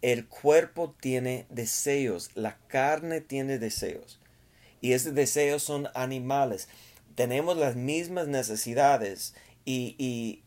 el 0.00 0.26
cuerpo 0.26 0.94
tiene 0.98 1.44
deseos, 1.50 2.30
la 2.34 2.56
carne 2.68 3.20
tiene 3.20 3.58
deseos. 3.58 4.18
Y 4.80 4.92
esos 4.92 5.14
deseos 5.14 5.62
son 5.62 5.88
animales. 5.94 6.70
Tenemos 7.16 7.58
las 7.58 7.76
mismas 7.76 8.28
necesidades 8.28 9.34
y, 9.66 9.94
y, 9.98 10.42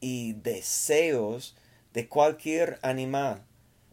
y 0.00 0.32
deseos 0.32 1.54
de 1.94 2.08
cualquier 2.08 2.80
animal. 2.82 3.44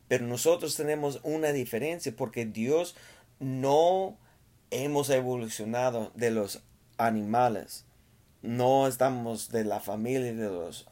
Pero 0.08 0.26
nosotros 0.26 0.76
tenemos 0.76 1.20
una 1.22 1.52
diferencia 1.52 2.12
porque 2.16 2.48
Dios 2.48 2.96
no 3.40 4.18
hemos 4.72 5.12
evolucionado 5.12 6.12
de 6.16 6.32
los 6.32 6.64
animales. 6.98 7.86
No 8.42 8.88
estamos 8.88 9.50
de 9.50 9.64
la 9.64 9.80
familia 9.80 10.34
de 10.34 10.50
los, 10.50 10.86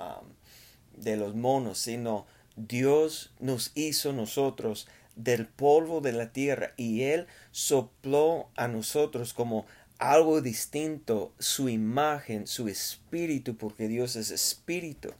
de 0.95 1.17
los 1.17 1.35
monos, 1.35 1.77
sino 1.77 2.25
Dios 2.55 3.31
nos 3.39 3.71
hizo 3.75 4.13
nosotros 4.13 4.87
del 5.15 5.47
polvo 5.47 6.01
de 6.01 6.11
la 6.11 6.31
tierra 6.31 6.73
y 6.77 7.03
Él 7.03 7.27
sopló 7.51 8.49
a 8.55 8.67
nosotros 8.67 9.33
como 9.33 9.65
algo 9.99 10.41
distinto 10.41 11.33
su 11.39 11.69
imagen, 11.69 12.47
su 12.47 12.67
espíritu, 12.67 13.55
porque 13.55 13.87
Dios 13.87 14.15
es 14.15 14.31
espíritu. 14.31 15.13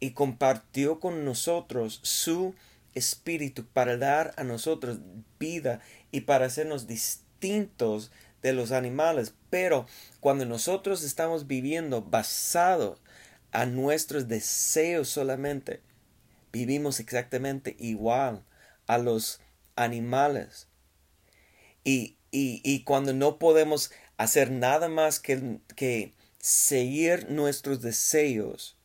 Y 0.00 0.10
compartió 0.10 1.00
con 1.00 1.24
nosotros 1.24 2.00
su 2.02 2.54
espíritu 2.94 3.64
para 3.64 3.96
dar 3.96 4.34
a 4.36 4.44
nosotros 4.44 4.98
vida 5.38 5.80
y 6.10 6.22
para 6.22 6.46
hacernos 6.46 6.86
distintos 6.86 8.10
de 8.42 8.52
los 8.52 8.72
animales. 8.72 9.34
Pero 9.50 9.86
cuando 10.20 10.44
nosotros 10.44 11.02
estamos 11.02 11.46
viviendo 11.46 12.02
basados 12.02 13.00
a 13.52 13.66
nuestros 13.66 14.28
deseos 14.28 15.08
solamente. 15.08 15.80
Vivimos 16.52 17.00
exactamente 17.00 17.76
igual 17.78 18.44
a 18.86 18.98
los 18.98 19.40
animales. 19.76 20.68
Y, 21.84 22.16
y, 22.30 22.84
cuando 22.84 23.12
no 23.12 23.38
podemos 23.38 23.90
hacer 24.16 24.50
nada 24.50 24.88
más 24.88 25.18
que, 25.18 25.58
que 25.74 26.14
seguir 26.38 27.30
nuestros 27.30 27.80
deseos, 27.80 28.76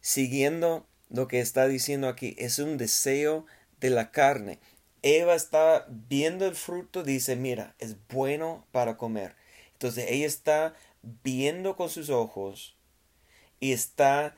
siguiendo 0.00 0.86
lo 1.10 1.26
que 1.26 1.40
está 1.40 1.66
diciendo 1.66 2.08
aquí, 2.08 2.34
es 2.38 2.58
un 2.58 2.78
deseo 2.78 3.46
de 3.80 3.90
la 3.90 4.12
carne. 4.12 4.60
Eva 5.06 5.34
está 5.34 5.84
viendo 5.86 6.46
el 6.46 6.54
fruto, 6.54 7.02
dice, 7.02 7.36
mira, 7.36 7.74
es 7.78 7.96
bueno 8.08 8.66
para 8.72 8.96
comer. 8.96 9.36
Entonces 9.74 10.06
ella 10.08 10.26
está 10.26 10.74
viendo 11.22 11.76
con 11.76 11.90
sus 11.90 12.08
ojos 12.08 12.74
y 13.60 13.72
está, 13.72 14.34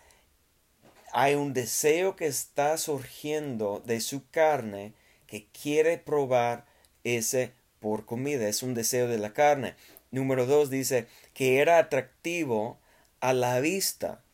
hay 1.12 1.36
un 1.36 1.52
deseo 1.52 2.16
que 2.16 2.26
está 2.26 2.76
surgiendo 2.78 3.80
de 3.86 4.00
su 4.00 4.28
carne 4.28 4.92
que 5.28 5.46
quiere 5.46 5.98
probar 5.98 6.66
ese 7.04 7.52
por 7.78 8.04
comida, 8.04 8.48
es 8.48 8.64
un 8.64 8.74
deseo 8.74 9.06
de 9.06 9.18
la 9.18 9.32
carne. 9.32 9.76
Número 10.10 10.46
dos 10.46 10.68
dice 10.68 11.06
que 11.32 11.60
era 11.60 11.78
atractivo 11.78 12.80
a 13.20 13.32
la 13.32 13.60
vista. 13.60 14.24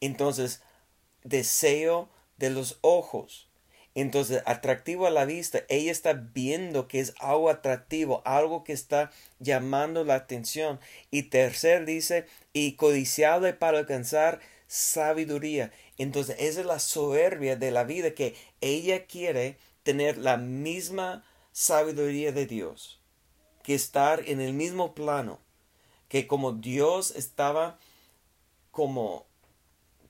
Entonces, 0.00 0.62
deseo 1.24 2.08
de 2.36 2.50
los 2.50 2.78
ojos. 2.82 3.48
Entonces, 3.96 4.42
atractivo 4.44 5.06
a 5.06 5.10
la 5.10 5.24
vista, 5.24 5.62
ella 5.70 5.90
está 5.90 6.12
viendo 6.12 6.86
que 6.86 7.00
es 7.00 7.14
algo 7.18 7.48
atractivo, 7.48 8.20
algo 8.26 8.62
que 8.62 8.74
está 8.74 9.10
llamando 9.38 10.04
la 10.04 10.16
atención. 10.16 10.78
Y 11.10 11.24
tercer 11.24 11.86
dice, 11.86 12.26
y 12.52 12.72
codiciable 12.72 13.54
para 13.54 13.78
alcanzar 13.78 14.40
sabiduría. 14.66 15.72
Entonces, 15.96 16.36
esa 16.38 16.60
es 16.60 16.66
la 16.66 16.78
soberbia 16.78 17.56
de 17.56 17.70
la 17.70 17.84
vida 17.84 18.10
que 18.10 18.34
ella 18.60 19.06
quiere 19.06 19.56
tener 19.82 20.18
la 20.18 20.36
misma 20.36 21.24
sabiduría 21.52 22.32
de 22.32 22.44
Dios, 22.44 23.00
que 23.62 23.74
estar 23.74 24.28
en 24.28 24.42
el 24.42 24.52
mismo 24.52 24.94
plano, 24.94 25.40
que 26.10 26.26
como 26.26 26.52
Dios 26.52 27.12
estaba 27.16 27.78
como 28.72 29.24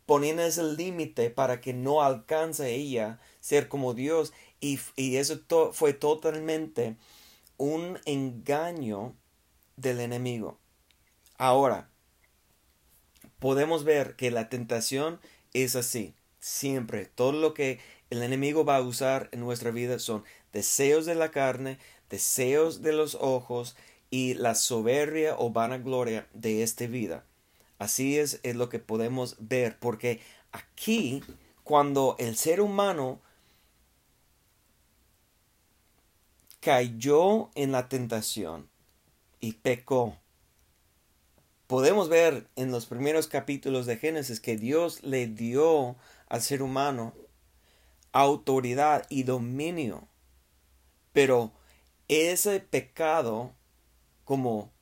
poniendo 0.06 0.42
ese 0.42 0.64
límite 0.64 1.30
para 1.30 1.60
que 1.60 1.72
no 1.72 2.02
alcance 2.02 2.74
ella 2.74 3.20
ser 3.46 3.68
como 3.68 3.94
Dios 3.94 4.32
y, 4.58 4.80
eso 4.96 5.38
fue 5.72 5.92
totalmente 5.92 6.96
un 7.58 7.96
engaño 8.04 9.14
del 9.76 10.00
enemigo. 10.00 10.58
Ahora, 11.38 11.88
podemos 13.38 13.84
ver 13.84 14.16
que 14.16 14.32
la 14.32 14.48
tentación 14.48 15.20
es 15.52 15.76
así, 15.76 16.16
siempre. 16.40 17.06
Todo 17.06 17.30
lo 17.30 17.54
que 17.54 17.78
el 18.10 18.24
enemigo 18.24 18.64
va 18.64 18.78
a 18.78 18.82
usar 18.82 19.28
en 19.30 19.40
nuestra 19.40 19.70
vida 19.70 20.00
son 20.00 20.24
deseos 20.52 21.06
de 21.06 21.14
la 21.14 21.30
carne, 21.30 21.78
deseos 22.10 22.82
de 22.82 22.94
los 22.94 23.14
ojos 23.14 23.76
y 24.10 24.34
la 24.34 24.56
soberbia 24.56 25.36
o 25.38 25.50
vanagloria 25.50 26.26
de 26.32 26.64
esta 26.64 26.88
vida. 26.88 27.24
Así 27.78 28.18
es, 28.18 28.40
es 28.42 28.56
lo 28.56 28.68
que 28.70 28.80
podemos 28.80 29.36
ver, 29.38 29.78
porque 29.78 30.20
aquí, 30.50 31.22
cuando 31.62 32.16
el 32.18 32.36
ser 32.36 32.60
humano 32.60 33.20
cayó 36.66 37.48
en 37.54 37.70
la 37.70 37.88
tentación 37.88 38.68
y 39.38 39.52
pecó. 39.52 40.18
Podemos 41.68 42.08
ver 42.08 42.48
en 42.56 42.72
los 42.72 42.86
primeros 42.86 43.28
capítulos 43.28 43.86
de 43.86 43.96
Génesis 43.96 44.40
que 44.40 44.56
Dios 44.56 45.04
le 45.04 45.28
dio 45.28 45.94
al 46.28 46.42
ser 46.42 46.62
humano 46.62 47.14
autoridad 48.10 49.06
y 49.10 49.22
dominio. 49.22 50.08
Pero 51.12 51.52
ese 52.08 52.58
pecado, 52.58 53.54
como 54.24 54.72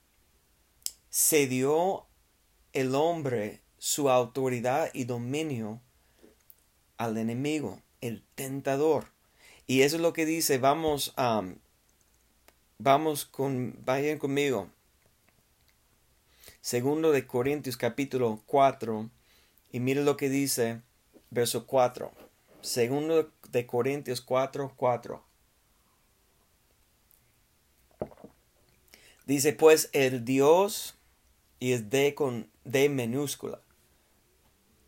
se 1.11 1.47
dio 1.47 2.07
el 2.73 2.95
hombre 2.95 3.61
su 3.77 4.09
autoridad 4.09 4.89
y 4.95 5.05
dominio 5.05 5.83
al 6.97 7.19
enemigo, 7.19 7.83
el 8.01 8.25
tentador. 8.35 9.13
Y 9.67 9.83
eso 9.83 9.97
es 9.97 10.03
lo 10.03 10.15
que 10.15 10.25
dice, 10.25 10.57
vamos 10.57 11.13
a 11.19 11.43
Vamos 12.79 13.25
con, 13.25 13.79
vayan 13.85 14.19
conmigo. 14.19 14.69
Segundo 16.61 17.13
de 17.13 17.25
Corintios 17.25 17.77
capítulo 17.77 18.43
4 18.47 19.09
y 19.71 19.81
mire 19.81 20.03
lo 20.03 20.17
que 20.17 20.29
dice 20.29 20.81
verso 21.31 21.67
4. 21.67 22.11
Segundo 22.63 23.31
de 23.51 23.67
Corintios 23.67 24.21
4, 24.21 24.73
4. 24.77 25.23
Dice 29.27 29.53
pues 29.53 29.89
el 29.93 30.25
Dios 30.25 30.97
y 31.61 31.73
es 31.73 31.91
de 31.91 32.15
con 32.17 32.49
de 32.65 32.89
minúscula. 32.89 33.61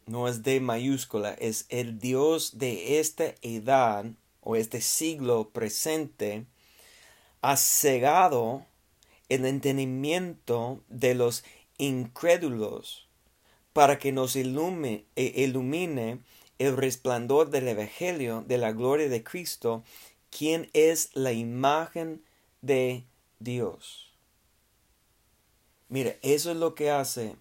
No 0.07 0.27
es 0.27 0.42
de 0.42 0.61
mayúscula, 0.61 1.35
es 1.35 1.66
el 1.68 1.99
Dios 2.01 2.59
de 2.59 2.99
esta 2.99 3.35
edad 3.42 4.07
o 4.40 4.57
este 4.57 4.81
siglo 4.81 5.51
presente 5.51 6.46
ha 7.42 7.57
cegado 7.57 8.66
el 9.29 9.44
entendimiento 9.44 10.83
de 10.88 11.14
los 11.14 11.44
incrédulos 11.79 13.09
para 13.72 13.99
que 13.99 14.12
nos 14.12 14.37
ilumine, 14.37 15.05
ilumine 15.16 16.20
el 16.59 16.77
resplandor 16.77 17.51
del 17.51 17.68
Evangelio 17.68 18.42
de 18.46 18.59
la 18.59 18.72
gloria 18.72 19.09
de 19.09 19.22
Cristo, 19.22 19.83
quien 20.31 20.70
es 20.72 21.11
la 21.14 21.33
imagen 21.33 22.22
de 22.62 23.05
Dios. 23.38 24.12
Mire, 25.88 26.18
eso 26.22 26.51
es 26.51 26.57
lo 26.57 26.75
que 26.75 26.90
hace 26.90 27.37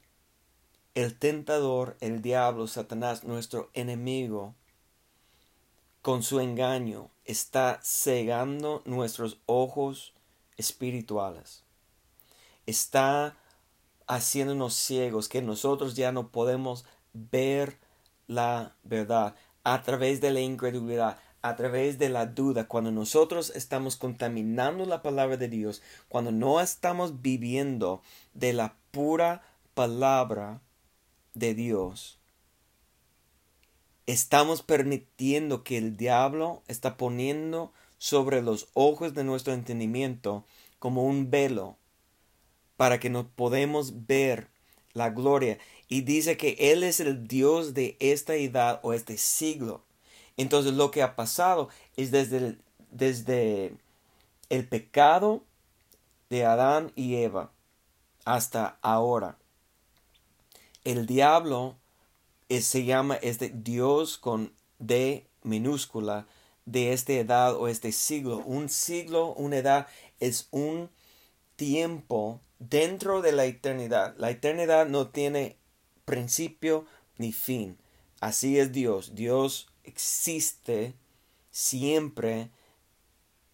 el 0.93 1.17
tentador, 1.17 1.97
el 1.99 2.21
diablo, 2.21 2.67
Satanás, 2.67 3.23
nuestro 3.23 3.69
enemigo, 3.73 4.55
con 6.01 6.21
su 6.21 6.39
engaño 6.39 7.09
está 7.25 7.79
cegando 7.83 8.81
nuestros 8.85 9.39
ojos 9.45 10.13
espirituales. 10.57 11.63
Está 12.65 13.35
haciéndonos 14.07 14.75
ciegos 14.75 15.29
que 15.29 15.41
nosotros 15.41 15.95
ya 15.95 16.11
no 16.11 16.29
podemos 16.29 16.85
ver 17.13 17.77
la 18.27 18.75
verdad 18.83 19.35
a 19.63 19.81
través 19.81 20.21
de 20.21 20.31
la 20.31 20.41
incredulidad, 20.41 21.17
a 21.41 21.55
través 21.55 21.97
de 21.97 22.09
la 22.09 22.25
duda, 22.27 22.67
cuando 22.67 22.91
nosotros 22.91 23.51
estamos 23.55 23.95
contaminando 23.97 24.85
la 24.85 25.01
palabra 25.01 25.37
de 25.37 25.47
Dios, 25.47 25.81
cuando 26.07 26.31
no 26.31 26.59
estamos 26.59 27.21
viviendo 27.21 28.01
de 28.33 28.53
la 28.53 28.75
pura 28.91 29.43
palabra 29.73 30.61
de 31.33 31.53
Dios, 31.53 32.19
estamos 34.07 34.61
permitiendo 34.61 35.63
que 35.63 35.77
el 35.77 35.97
diablo 35.97 36.63
está 36.67 36.97
poniendo 36.97 37.73
sobre 37.97 38.41
los 38.41 38.67
ojos 38.73 39.13
de 39.13 39.23
nuestro 39.23 39.53
entendimiento 39.53 40.45
como 40.79 41.03
un 41.03 41.31
velo 41.31 41.77
para 42.77 42.99
que 42.99 43.09
no 43.09 43.27
podemos 43.27 44.05
ver 44.05 44.47
la 44.93 45.09
gloria. 45.09 45.57
Y 45.87 46.01
dice 46.01 46.37
que 46.37 46.55
él 46.59 46.83
es 46.83 46.99
el 46.99 47.27
dios 47.27 47.73
de 47.73 47.97
esta 47.99 48.35
edad 48.35 48.79
o 48.83 48.93
este 48.93 49.17
siglo. 49.17 49.83
Entonces 50.37 50.73
lo 50.73 50.91
que 50.91 51.01
ha 51.01 51.15
pasado 51.15 51.69
es 51.95 52.11
desde 52.11 52.37
el, 52.37 52.61
desde 52.91 53.73
el 54.49 54.67
pecado 54.67 55.43
de 56.29 56.45
Adán 56.45 56.91
y 56.95 57.15
Eva 57.15 57.51
hasta 58.25 58.77
ahora. 58.81 59.37
El 60.83 61.05
diablo 61.05 61.77
se 62.49 62.85
llama 62.85 63.15
este 63.15 63.49
Dios 63.49 64.17
con 64.17 64.53
D 64.79 65.27
minúscula 65.43 66.27
de 66.65 66.93
esta 66.93 67.13
edad 67.13 67.55
o 67.55 67.67
este 67.67 67.91
siglo. 67.91 68.39
Un 68.39 68.69
siglo, 68.69 69.33
una 69.33 69.57
edad 69.57 69.87
es 70.19 70.47
un 70.51 70.89
tiempo 71.55 72.41
dentro 72.59 73.21
de 73.21 73.31
la 73.31 73.45
eternidad. 73.45 74.15
La 74.17 74.31
eternidad 74.31 74.87
no 74.87 75.09
tiene 75.09 75.57
principio 76.05 76.85
ni 77.17 77.31
fin. 77.31 77.77
Así 78.19 78.59
es 78.59 78.71
Dios. 78.71 79.15
Dios 79.15 79.67
existe 79.83 80.93
siempre 81.51 82.49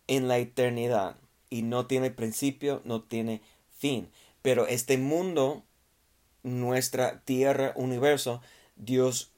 en 0.08 0.28
la 0.28 0.38
eternidad 0.38 1.18
y 1.50 1.62
no 1.64 1.88
tiene 1.88 2.12
principio, 2.12 2.82
no 2.86 3.04
tiene 3.04 3.42
fin. 3.78 4.10
Pero 4.42 4.68
este 4.68 4.98
mundo, 4.98 5.64
nuestra 6.44 7.22
tierra, 7.22 7.74
universo, 7.76 8.42
Dios 8.82 9.32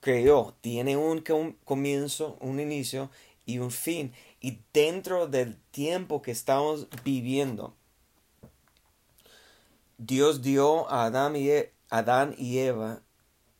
creó, 0.00 0.56
tiene 0.60 0.96
un 0.96 1.22
comienzo, 1.64 2.36
un 2.40 2.58
inicio 2.58 3.10
y 3.44 3.58
un 3.58 3.70
fin. 3.70 4.12
Y 4.40 4.58
dentro 4.72 5.28
del 5.28 5.56
tiempo 5.70 6.20
que 6.20 6.32
estamos 6.32 6.88
viviendo, 7.04 7.74
Dios 9.98 10.42
dio 10.42 10.90
a 10.90 11.04
Adán 11.04 11.36
y, 11.36 11.48
e, 11.48 11.72
Adán 11.90 12.34
y 12.36 12.58
Eva 12.58 13.02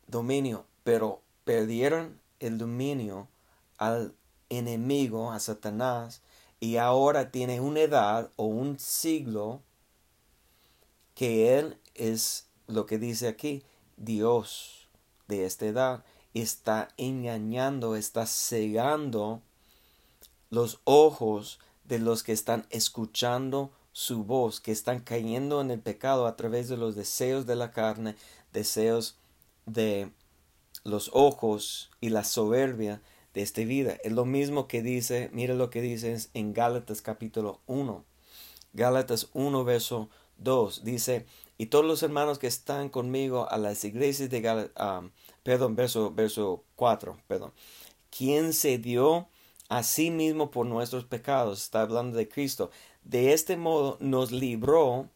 dominio, 0.09 0.67
pero 0.83 1.23
perdieron 1.45 2.21
el 2.41 2.59
dominio 2.59 3.29
al 3.79 4.13
enemigo, 4.49 5.31
a 5.31 5.39
Satanás, 5.39 6.21
y 6.59 6.79
ahora 6.79 7.31
tiene 7.31 7.61
una 7.61 7.81
edad 7.81 8.33
o 8.35 8.47
un 8.47 8.81
siglo 8.81 9.63
que 11.15 11.59
él 11.59 11.79
es 11.95 12.49
lo 12.67 12.87
que 12.87 12.99
dice 12.99 13.29
aquí, 13.29 13.63
Dios 13.97 14.86
de 15.29 15.45
esta 15.45 15.67
edad, 15.67 16.05
está 16.35 16.89
engañando, 16.97 17.97
está 17.97 18.27
cegando 18.27 19.43
los 20.51 20.81
ojos 20.85 21.59
de 21.85 21.99
los 21.99 22.23
que 22.23 22.33
están 22.33 22.67
escuchando 22.71 23.71
su 23.93 24.25
voz, 24.25 24.61
que 24.61 24.73
están 24.73 25.01
cayendo 25.01 25.61
en 25.61 25.71
el 25.71 25.81
pecado 25.81 26.27
a 26.27 26.37
través 26.37 26.69
de 26.69 26.77
los 26.77 26.95
deseos 26.95 27.47
de 27.47 27.57
la 27.57 27.71
carne, 27.71 28.15
deseos 28.53 29.17
de 29.65 30.11
los 30.85 31.11
ojos 31.15 31.91
y 32.01 32.11
la 32.11 32.25
soberbia 32.25 33.01
de 33.35 33.43
esta 33.43 33.63
vida. 33.63 33.97
Es 34.05 34.13
lo 34.13 34.25
mismo 34.25 34.69
que 34.69 34.83
dice, 34.83 35.31
mire 35.33 35.55
lo 35.55 35.71
que 35.71 35.81
dice 35.81 36.17
en 36.35 36.53
Gálatas 36.53 37.03
capítulo 37.03 37.61
1. 37.67 38.05
Gálatas 38.73 39.29
1 39.33 39.65
verso 39.65 40.11
2 40.39 40.85
dice, 40.85 41.27
y 41.59 41.67
todos 41.67 41.85
los 41.85 42.03
hermanos 42.03 42.39
que 42.39 42.47
están 42.47 42.89
conmigo 42.89 43.51
a 43.51 43.57
las 43.57 43.85
iglesias 43.85 44.31
de 44.31 44.71
ah, 44.77 45.03
perdón, 45.43 45.77
verso, 45.77 46.13
verso 46.13 46.65
4, 46.77 47.19
perdón, 47.27 47.53
quien 48.11 48.53
se 48.53 48.79
dio 48.79 49.29
a 49.69 49.83
sí 49.83 50.11
mismo 50.11 50.51
por 50.51 50.67
nuestros 50.67 51.05
pecados, 51.05 51.63
está 51.63 51.83
hablando 51.83 52.17
de 52.17 52.29
Cristo, 52.29 52.71
de 53.05 53.33
este 53.33 53.57
modo 53.57 53.97
nos 54.01 54.33
libró 54.33 55.09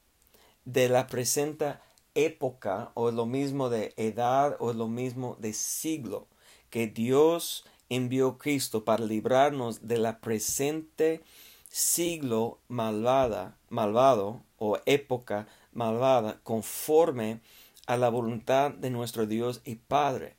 de 0.64 0.88
la 0.88 1.06
presente 1.06 1.74
época 2.14 2.90
o 2.94 3.10
lo 3.10 3.26
mismo 3.26 3.68
de 3.68 3.94
edad 3.96 4.56
o 4.58 4.72
lo 4.72 4.88
mismo 4.88 5.36
de 5.40 5.52
siglo 5.52 6.26
que 6.70 6.86
Dios 6.86 7.64
envió 7.88 8.38
Cristo 8.38 8.84
para 8.84 9.04
librarnos 9.04 9.86
de 9.86 9.98
la 9.98 10.20
presente 10.20 11.22
siglo 11.68 12.58
malvada, 12.68 13.56
malvado 13.68 14.42
o 14.58 14.78
época 14.86 15.46
malvada 15.72 16.40
conforme 16.42 17.40
a 17.86 17.96
la 17.96 18.08
voluntad 18.08 18.70
de 18.70 18.90
nuestro 18.90 19.26
Dios 19.26 19.60
y 19.64 19.76
Padre. 19.76 20.36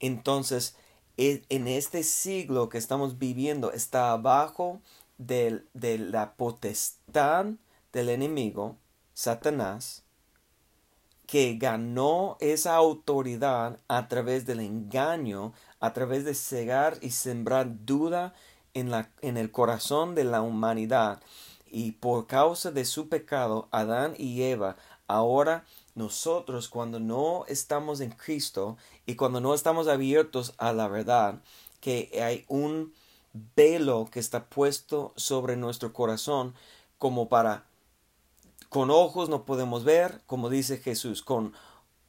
Entonces, 0.00 0.76
en 1.16 1.68
este 1.68 2.04
siglo 2.04 2.68
que 2.68 2.78
estamos 2.78 3.18
viviendo 3.18 3.72
está 3.72 4.12
abajo 4.12 4.80
de 5.18 5.64
la 5.74 6.34
potestad 6.34 7.46
del 7.92 8.08
enemigo, 8.08 8.76
Satanás, 9.14 10.04
que 11.26 11.56
ganó 11.58 12.38
esa 12.40 12.76
autoridad 12.76 13.80
a 13.88 14.08
través 14.08 14.46
del 14.46 14.60
engaño, 14.60 15.52
a 15.80 15.92
través 15.92 16.24
de 16.24 16.34
cegar 16.34 16.96
y 17.02 17.10
sembrar 17.10 17.84
duda 17.84 18.32
en, 18.72 18.90
la, 18.90 19.10
en 19.20 19.36
el 19.36 19.50
corazón 19.50 20.14
de 20.14 20.24
la 20.24 20.40
humanidad. 20.40 21.20
Y 21.70 21.92
por 21.92 22.26
causa 22.26 22.70
de 22.70 22.84
su 22.84 23.08
pecado, 23.08 23.68
Adán 23.70 24.14
y 24.18 24.42
Eva, 24.42 24.76
ahora 25.06 25.64
nosotros 25.94 26.68
cuando 26.68 27.00
no 27.00 27.44
estamos 27.46 28.00
en 28.00 28.10
Cristo 28.10 28.76
y 29.06 29.16
cuando 29.16 29.40
no 29.40 29.54
estamos 29.54 29.88
abiertos 29.88 30.54
a 30.58 30.72
la 30.72 30.88
verdad, 30.88 31.42
que 31.80 32.20
hay 32.22 32.44
un 32.48 32.92
velo 33.56 34.08
que 34.10 34.20
está 34.20 34.46
puesto 34.46 35.12
sobre 35.16 35.56
nuestro 35.56 35.92
corazón 35.92 36.54
como 36.98 37.28
para 37.28 37.64
con 38.68 38.90
ojos 38.90 39.28
no 39.28 39.44
podemos 39.44 39.84
ver, 39.84 40.20
como 40.26 40.50
dice 40.50 40.78
Jesús, 40.78 41.22
con 41.22 41.54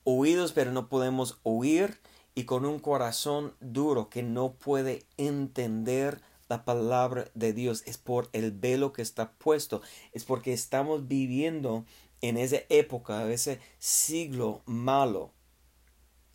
oídos 0.04 0.52
pero 0.52 0.72
no 0.72 0.90
podemos 0.90 1.40
oír 1.44 2.00
y 2.36 2.44
con 2.44 2.66
un 2.66 2.80
corazón 2.80 3.54
duro 3.60 4.10
que 4.10 4.24
no 4.24 4.52
puede 4.54 5.06
entender 5.18 6.22
la 6.50 6.66
palabra 6.66 7.32
de 7.36 7.54
Dios. 7.54 7.84
Es 7.86 7.98
por 7.98 8.30
el 8.34 8.52
velo 8.52 8.92
que 8.92 9.02
está 9.02 9.32
puesto, 9.34 9.82
es 10.12 10.26
porque 10.26 10.52
estamos 10.52 11.08
viviendo 11.08 11.86
en 12.22 12.38
esa 12.38 12.58
época, 12.68 13.32
ese 13.32 13.60
siglo 13.78 14.62
malo 14.66 15.32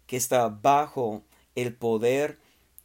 que 0.07 0.17
está 0.17 0.49
bajo 0.49 1.23
el 1.55 1.75
poder 1.75 2.39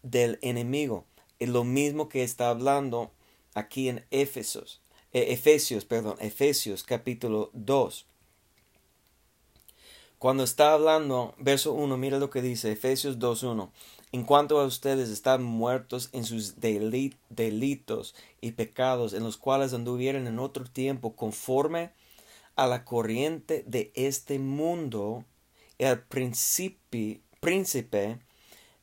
del 0.04 0.40
enemigo. 0.42 1.06
Es 1.38 1.50
lo 1.50 1.64
mismo 1.64 2.10
que 2.10 2.24
está 2.24 2.50
hablando 2.50 3.12
aquí 3.54 3.88
en 3.88 4.06
Éfesos. 4.12 4.82
Eh, 5.14 5.28
Efesios, 5.30 5.86
perdón, 5.86 6.18
Efesios 6.20 6.84
capítulo 6.84 7.50
2. 7.54 8.06
Cuando 10.20 10.44
está 10.44 10.74
hablando, 10.74 11.34
verso 11.38 11.74
1, 11.74 11.96
mira 11.98 12.20
lo 12.20 12.30
que 12.30 12.42
dice, 12.42 12.72
Efesios 12.74 13.20
2.1. 13.20 13.70
En 14.12 14.24
cuanto 14.24 14.60
a 14.60 14.66
ustedes 14.66 15.10
están 15.10 15.44
muertos 15.44 16.10
en 16.14 16.26
sus 16.26 16.56
delitos 16.60 18.16
y 18.42 18.52
pecados, 18.54 19.14
en 19.14 19.24
los 19.24 19.38
cuales 19.38 19.74
anduvieron 19.74 20.26
en 20.26 20.40
otro 20.40 20.66
tiempo 20.66 21.16
conforme 21.16 21.92
a 22.56 22.66
la 22.66 22.86
corriente 22.86 23.64
de 23.68 23.92
este 23.94 24.40
mundo, 24.40 25.26
el 25.78 26.00
príncipe 26.02 27.22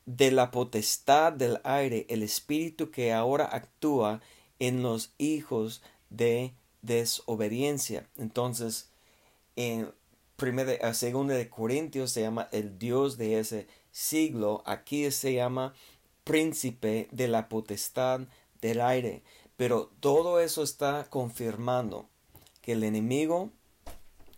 de 0.06 0.30
la 0.30 0.52
potestad 0.52 1.32
del 1.32 1.60
aire, 1.64 2.06
el 2.08 2.22
espíritu 2.22 2.92
que 2.92 3.12
ahora 3.12 3.48
actúa 3.50 4.20
en 4.60 4.82
los 4.82 5.12
hijos 5.18 5.82
de 6.08 6.54
desobediencia. 6.82 8.08
Entonces, 8.16 8.90
en 9.56 9.90
primera, 10.36 10.94
segunda 10.94 11.34
de 11.34 11.48
Corintios 11.48 12.12
se 12.12 12.20
llama 12.20 12.48
el 12.52 12.78
Dios 12.78 13.18
de 13.18 13.40
ese 13.40 13.66
siglo. 13.96 14.62
Aquí 14.66 15.10
se 15.10 15.32
llama 15.32 15.72
príncipe 16.22 17.08
de 17.12 17.28
la 17.28 17.48
potestad 17.48 18.20
del 18.60 18.82
aire. 18.82 19.22
Pero 19.56 19.90
todo 20.00 20.38
eso 20.38 20.62
está 20.62 21.06
confirmando 21.08 22.06
que 22.60 22.72
el 22.72 22.84
enemigo 22.84 23.50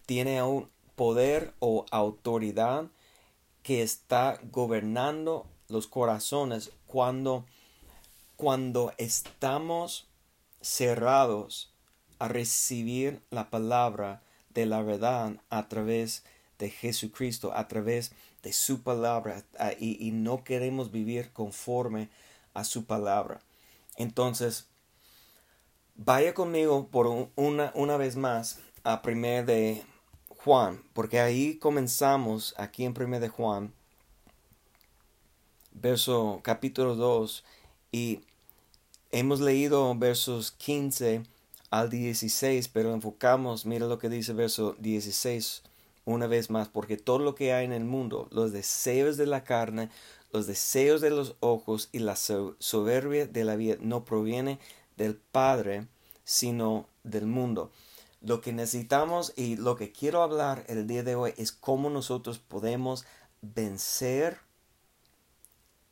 tiene 0.06 0.42
un 0.42 0.68
poder 0.94 1.54
o 1.58 1.86
autoridad 1.90 2.86
que 3.64 3.82
está 3.82 4.38
gobernando 4.52 5.46
los 5.68 5.88
corazones 5.88 6.70
cuando 6.86 7.44
cuando 8.36 8.92
estamos 8.98 10.06
cerrados 10.60 11.72
a 12.20 12.28
recibir 12.28 13.20
la 13.30 13.50
palabra 13.50 14.22
de 14.54 14.66
la 14.66 14.82
verdad 14.82 15.32
a 15.50 15.68
través 15.68 16.22
de 16.58 16.70
Jesucristo, 16.70 17.52
a 17.52 17.66
través 17.66 18.10
de 18.10 18.16
su 18.52 18.82
palabra, 18.82 19.44
y, 19.78 20.10
no 20.12 20.44
queremos 20.44 20.90
vivir 20.90 21.32
conforme 21.32 22.08
a 22.54 22.64
su 22.64 22.84
palabra. 22.84 23.40
Entonces, 23.96 24.66
vaya 25.96 26.34
conmigo 26.34 26.88
por 26.88 27.06
una, 27.36 27.72
una 27.74 27.96
vez 27.96 28.16
más 28.16 28.60
a 28.84 29.02
primer 29.02 29.46
de 29.46 29.84
Juan, 30.28 30.82
porque 30.92 31.20
ahí 31.20 31.56
comenzamos 31.58 32.54
aquí 32.58 32.84
en 32.84 32.94
primer 32.94 33.20
de 33.20 33.28
Juan, 33.28 33.72
verso 35.72 36.40
capítulo 36.42 36.94
2, 36.94 37.44
y 37.92 38.22
Hemos 39.10 39.40
leído 39.40 39.94
versos 39.94 40.50
15 40.50 41.22
al 41.70 41.88
16, 41.88 42.68
pero 42.68 42.92
enfocamos, 42.92 43.64
mira 43.64 43.86
lo 43.86 43.98
que 43.98 44.10
dice 44.10 44.34
verso 44.34 44.76
16 44.80 45.62
una 46.12 46.26
vez 46.26 46.50
más, 46.50 46.68
porque 46.68 46.96
todo 46.96 47.18
lo 47.18 47.34
que 47.34 47.52
hay 47.52 47.64
en 47.64 47.72
el 47.72 47.84
mundo, 47.84 48.28
los 48.30 48.52
deseos 48.52 49.16
de 49.16 49.26
la 49.26 49.44
carne, 49.44 49.90
los 50.32 50.46
deseos 50.46 51.00
de 51.00 51.10
los 51.10 51.36
ojos 51.40 51.88
y 51.92 52.00
la 52.00 52.16
soberbia 52.16 53.26
de 53.26 53.44
la 53.44 53.56
vida 53.56 53.76
no 53.80 54.04
proviene 54.04 54.58
del 54.96 55.16
Padre, 55.16 55.86
sino 56.24 56.86
del 57.04 57.26
mundo. 57.26 57.70
Lo 58.20 58.40
que 58.40 58.52
necesitamos 58.52 59.32
y 59.36 59.56
lo 59.56 59.76
que 59.76 59.92
quiero 59.92 60.22
hablar 60.22 60.64
el 60.68 60.86
día 60.86 61.02
de 61.02 61.14
hoy 61.14 61.34
es 61.36 61.52
cómo 61.52 61.88
nosotros 61.90 62.38
podemos 62.38 63.04
vencer 63.40 64.38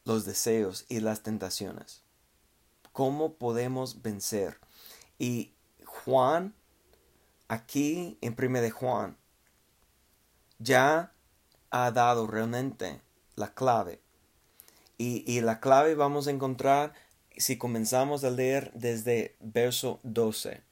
los 0.04 0.24
deseos 0.24 0.84
y 0.88 1.00
las 1.00 1.22
tentaciones 1.22 2.06
cómo 2.96 3.34
podemos 3.34 4.00
vencer. 4.00 4.58
Y 5.18 5.52
Juan, 5.84 6.54
aquí 7.46 8.16
en 8.22 8.34
1 8.42 8.62
de 8.62 8.70
Juan, 8.70 9.18
ya 10.58 11.12
ha 11.70 11.90
dado 11.90 12.26
realmente 12.26 13.00
la 13.34 13.54
clave. 13.54 14.00
Y, 14.98 15.30
y, 15.30 15.40
la 15.42 15.60
clave 15.60 15.94
vamos 15.94 16.26
a 16.26 16.30
encontrar 16.30 16.94
si 17.36 17.58
comenzamos 17.58 18.24
a 18.24 18.30
leer 18.30 18.70
desde 18.74 19.36
verso 19.40 20.00
12. 20.04 20.62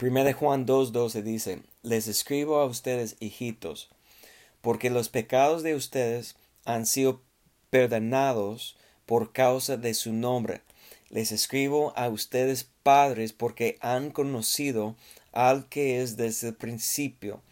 1 0.00 0.24
de 0.24 0.32
Juan 0.32 0.66
2.12 0.66 1.22
dice, 1.22 1.62
les 1.82 2.08
escribo 2.08 2.58
a 2.58 2.66
ustedes, 2.66 3.16
hijitos, 3.20 3.88
porque 4.60 4.90
los 4.90 5.08
pecados 5.08 5.62
de 5.62 5.76
ustedes 5.76 6.34
han 6.64 6.86
sido 6.86 7.22
perdonados 7.70 8.76
por 9.06 9.32
causa 9.32 9.76
de 9.76 9.94
su 9.94 10.12
nombre. 10.12 10.62
Les 11.08 11.30
escribo 11.30 11.92
a 11.96 12.08
ustedes 12.08 12.68
padres 12.82 13.32
porque 13.32 13.78
han 13.80 14.10
conocido 14.10 14.96
al 15.32 15.68
que 15.68 16.02
es 16.02 16.16
desde 16.16 16.48
el 16.48 16.54
principio. 16.54 17.42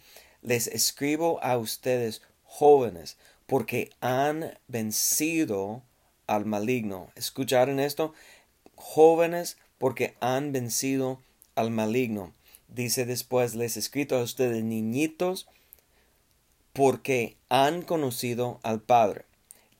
les 0.41 0.67
escribo 0.67 1.43
a 1.43 1.57
ustedes 1.57 2.21
jóvenes, 2.43 3.17
porque 3.45 3.91
han 4.01 4.57
vencido 4.67 5.83
al 6.25 6.45
maligno. 6.45 7.11
¿Escucharon 7.15 7.79
esto? 7.79 8.13
Jóvenes, 8.75 9.57
porque 9.77 10.15
han 10.19 10.51
vencido 10.51 11.21
al 11.55 11.69
maligno. 11.69 12.33
Dice 12.67 13.05
después, 13.05 13.53
les 13.55 13.77
escrito 13.77 14.17
a 14.17 14.23
ustedes 14.23 14.63
niñitos, 14.63 15.47
porque 16.73 17.37
han 17.49 17.81
conocido 17.81 18.59
al 18.63 18.81
Padre. 18.81 19.25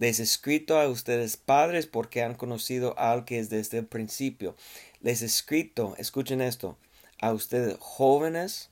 Les 0.01 0.19
escrito 0.19 0.79
a 0.79 0.87
ustedes 0.87 1.37
padres 1.37 1.85
porque 1.85 2.23
han 2.23 2.33
conocido 2.33 2.97
al 2.97 3.23
que 3.23 3.37
es 3.37 3.51
desde 3.51 3.77
el 3.77 3.85
principio. 3.85 4.55
Les 4.99 5.21
escrito, 5.21 5.93
escuchen 5.99 6.41
esto, 6.41 6.75
a 7.21 7.31
ustedes 7.31 7.77
jóvenes 7.79 8.69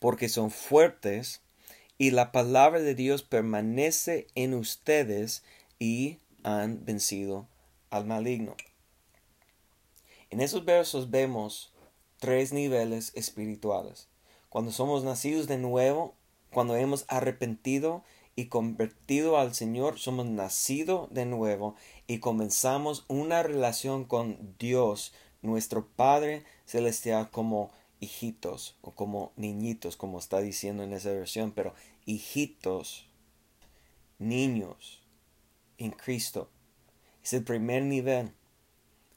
porque 0.00 0.28
son 0.28 0.50
fuertes 0.50 1.42
y 1.98 2.10
la 2.10 2.32
palabra 2.32 2.80
de 2.80 2.94
Dios 2.94 3.22
permanece 3.22 4.26
en 4.34 4.54
ustedes 4.54 5.44
y 5.78 6.18
han 6.42 6.84
vencido 6.84 7.46
al 7.90 8.06
maligno. 8.06 8.56
En 10.30 10.40
esos 10.40 10.64
versos 10.64 11.10
vemos 11.10 11.72
tres 12.18 12.52
niveles 12.52 13.12
espirituales. 13.14 14.08
Cuando 14.48 14.72
somos 14.72 15.04
nacidos 15.04 15.46
de 15.46 15.58
nuevo, 15.58 16.14
cuando 16.52 16.76
hemos 16.76 17.04
arrepentido 17.08 18.02
y 18.34 18.46
convertido 18.46 19.38
al 19.38 19.54
Señor, 19.54 19.98
somos 19.98 20.26
nacidos 20.26 21.12
de 21.12 21.26
nuevo 21.26 21.74
y 22.06 22.18
comenzamos 22.18 23.04
una 23.08 23.42
relación 23.42 24.04
con 24.04 24.54
Dios, 24.58 25.12
nuestro 25.42 25.86
Padre 25.86 26.44
Celestial, 26.64 27.30
como 27.30 27.70
hijitos 28.00 28.76
o 28.80 28.92
como 28.92 29.32
niñitos, 29.36 29.96
como 29.96 30.18
está 30.18 30.40
diciendo 30.40 30.82
en 30.82 30.92
esa 30.92 31.10
versión, 31.10 31.52
pero 31.52 31.74
hijitos, 32.06 33.06
niños 34.18 35.02
en 35.78 35.92
Cristo. 35.92 36.50
Es 37.22 37.32
el 37.32 37.44
primer 37.44 37.84
nivel. 37.84 38.32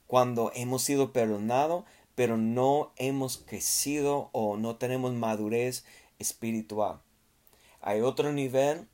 Cuando 0.08 0.52
hemos 0.54 0.84
sido 0.84 1.14
perdonados, 1.14 1.86
pero 2.16 2.38
no 2.38 2.92
hemos 2.98 3.38
crecido 3.38 4.30
o 4.34 4.58
no 4.58 4.76
tenemos 4.76 5.14
madurez 5.14 5.86
espiritual. 6.20 7.02
Hay 7.82 8.02
otro 8.02 8.32
nivel 8.32 8.88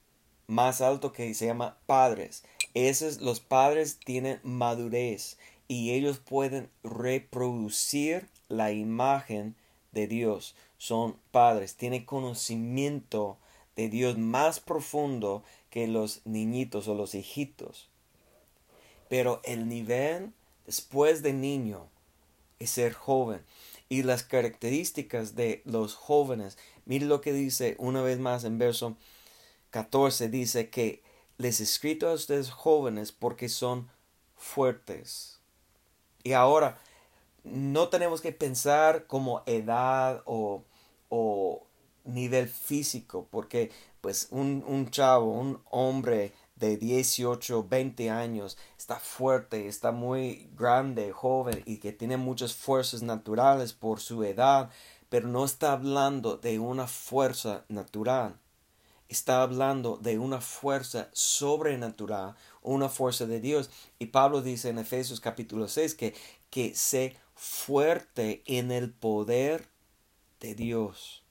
más 0.47 0.82
alto 0.82 1.12
que 1.12 1.34
se 1.34 1.45
llama 1.45 1.78
padres. 1.86 2.43
Esos 2.73 3.21
los 3.21 3.39
padres 3.39 3.99
tienen 3.99 4.39
madurez 4.43 5.38
y 5.67 5.91
ellos 5.91 6.19
pueden 6.19 6.69
reproducir 6.84 8.30
la 8.47 8.71
imagen 8.71 9.56
de 10.00 10.08
Dios. 10.08 10.56
Son 10.78 11.18
padres, 11.32 11.76
tienen 11.76 12.06
conocimiento 12.06 13.38
de 13.76 13.90
Dios 13.90 14.18
más 14.18 14.60
profundo 14.60 15.44
que 15.70 15.88
los 15.88 16.22
niñitos 16.26 16.88
o 16.88 16.96
los 16.96 17.16
hijitos. 17.16 17.90
Pero 19.10 19.42
el 19.44 19.68
nivel 19.68 20.34
después 20.66 21.22
de 21.22 21.34
niño 21.34 21.88
es 22.60 22.72
ser 22.72 22.94
joven. 22.94 23.42
Y 23.92 24.04
las 24.04 24.24
características 24.24 25.36
de 25.36 25.64
los 25.66 25.96
jóvenes 25.96 26.58
Mire 26.90 27.06
lo 27.06 27.22
que 27.22 27.34
dice 27.34 27.76
una 27.78 28.02
vez 28.02 28.18
más 28.18 28.44
en 28.46 28.58
verso 28.58 28.98
14. 29.70 30.28
Dice 30.28 30.72
que 30.72 31.04
les 31.38 31.60
escrito 31.60 32.10
a 32.10 32.14
ustedes 32.14 32.50
jóvenes 32.50 33.12
porque 33.12 33.48
son 33.48 33.92
fuertes. 34.36 35.40
Y 36.24 36.34
ahora, 36.34 36.82
no 37.43 37.89
tenemos 37.89 38.21
que 38.21 38.32
pensar 38.32 39.08
como 39.08 39.43
edad 39.45 40.21
o, 40.25 40.63
o 41.10 41.63
nivel 42.06 42.47
físico, 42.47 43.28
porque 43.32 43.71
pues 44.02 44.28
un, 44.32 44.63
un 44.67 44.89
chavo, 44.89 45.32
un 45.32 45.62
hombre 45.69 46.34
de 46.60 46.78
18, 46.78 47.67
20 47.69 48.10
años, 48.10 48.58
está 48.78 48.99
fuerte, 48.99 49.67
está 49.67 49.91
muy 49.91 50.49
grande, 50.58 51.12
joven 51.12 51.63
y 51.65 51.78
que 51.78 51.93
tiene 51.93 52.17
muchas 52.17 52.54
fuerzas 52.54 53.02
naturales 53.02 53.73
por 53.73 54.02
su 54.02 54.23
edad, 54.23 54.69
pero 55.10 55.28
no 55.28 55.45
está 55.45 55.71
hablando 55.71 56.38
de 56.38 56.60
una 56.60 56.88
fuerza 56.88 57.65
natural. 57.69 58.38
Está 59.08 59.41
hablando 59.41 59.97
de 59.97 60.19
una 60.19 60.39
fuerza 60.39 61.10
sobrenatural, 61.13 62.36
una 62.62 62.89
fuerza 62.89 63.25
de 63.25 63.39
Dios. 63.39 63.71
Y 63.97 64.08
Pablo 64.08 64.43
dice 64.43 64.69
en 64.69 64.78
Efesios 64.78 65.19
capítulo 65.19 65.67
6 65.67 65.95
que, 65.95 66.13
que 66.52 66.75
sé 66.75 67.15
fuerte 67.39 68.43
en 68.47 68.69
el 68.69 68.91
poder 68.91 69.69
de 70.41 70.56
Dios. 70.56 71.23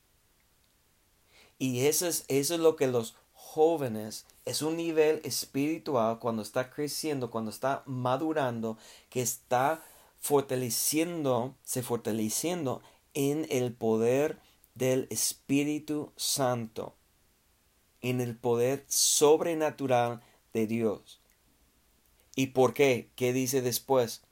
Y 1.59 1.85
eso 1.85 2.07
es, 2.07 2.25
eso 2.29 2.55
es 2.55 2.61
lo 2.61 2.77
que 2.77 2.87
los 2.87 3.15
jóvenes, 3.35 4.25
es 4.47 4.63
un 4.63 4.79
nivel 4.79 5.21
espiritual 5.25 6.19
cuando 6.19 6.41
está 6.41 6.71
creciendo, 6.71 7.31
cuando 7.31 7.51
está 7.51 7.83
madurando, 7.85 8.79
que 9.11 9.21
está 9.21 9.85
fortaleciendo, 10.19 11.55
se 11.63 11.83
fortaleciendo 11.83 12.81
en 13.13 13.47
el 13.51 13.75
poder 13.75 14.39
del 14.75 15.09
Espíritu 15.11 16.13
Santo, 16.17 16.95
en 18.01 18.23
el 18.23 18.35
poder 18.35 18.87
sobrenatural 18.89 20.23
de 20.55 20.67
Dios. 20.67 21.21
¿Y 22.35 22.47
por 22.49 22.73
qué? 22.73 23.11
¿Qué 23.15 23.35
dice 23.35 23.61
después? 23.61 24.23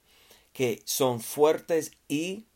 Que 0.57 0.81
son 0.85 1.21
fuertes 1.21 1.91
y 2.07 2.47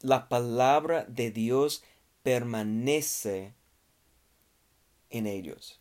la 0.00 0.28
palabra 0.28 1.04
de 1.08 1.32
Dios 1.32 1.82
permanece 2.22 3.54
en 5.10 5.26
ellos. 5.26 5.80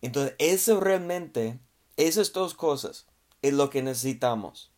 Entonces, 0.00 0.34
eso 0.38 0.80
realmente, 0.80 1.58
esas 1.98 2.32
dos 2.32 2.54
cosas 2.54 3.06
es 3.42 3.52
lo 3.52 3.68
que 3.68 3.82
necesitamos 3.82 4.72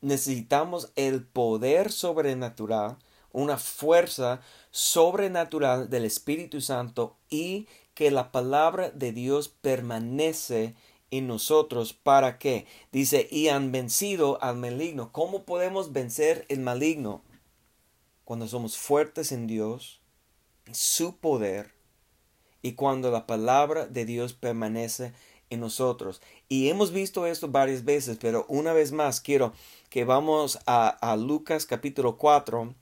necesitamos 0.00 0.92
el 0.96 1.24
poder 1.24 1.90
sobrenatural, 1.90 2.98
una 3.32 3.58
fuerza 3.58 4.40
sobrenatural 4.70 5.90
del 5.90 6.04
Espíritu 6.04 6.60
Santo 6.60 7.16
y 7.28 7.66
que 7.94 8.10
la 8.10 8.30
palabra 8.30 8.90
de 8.90 9.12
Dios 9.12 9.48
permanece 9.48 10.74
en 11.10 11.26
nosotros. 11.26 11.92
¿Para 11.92 12.38
qué? 12.38 12.66
Dice, 12.92 13.28
y 13.30 13.48
han 13.48 13.72
vencido 13.72 14.42
al 14.42 14.56
maligno. 14.56 15.12
¿Cómo 15.12 15.44
podemos 15.44 15.92
vencer 15.92 16.46
el 16.48 16.60
maligno? 16.60 17.22
Cuando 18.24 18.46
somos 18.46 18.76
fuertes 18.76 19.32
en 19.32 19.46
Dios, 19.46 20.00
su 20.72 21.16
poder, 21.16 21.78
y 22.62 22.72
cuando 22.72 23.10
la 23.10 23.26
palabra 23.26 23.86
de 23.86 24.04
Dios 24.04 24.32
permanece 24.34 25.12
en 25.50 25.60
nosotros. 25.60 26.20
Y 26.48 26.68
hemos 26.68 26.92
visto 26.92 27.26
esto 27.26 27.48
varias 27.48 27.84
veces, 27.84 28.18
pero 28.20 28.44
una 28.48 28.72
vez 28.72 28.92
más 28.92 29.20
quiero 29.20 29.52
que 29.90 30.04
vamos 30.04 30.58
a, 30.66 31.16
Lucas 31.16 31.66
capítulo 31.66 32.18
4 32.18 32.74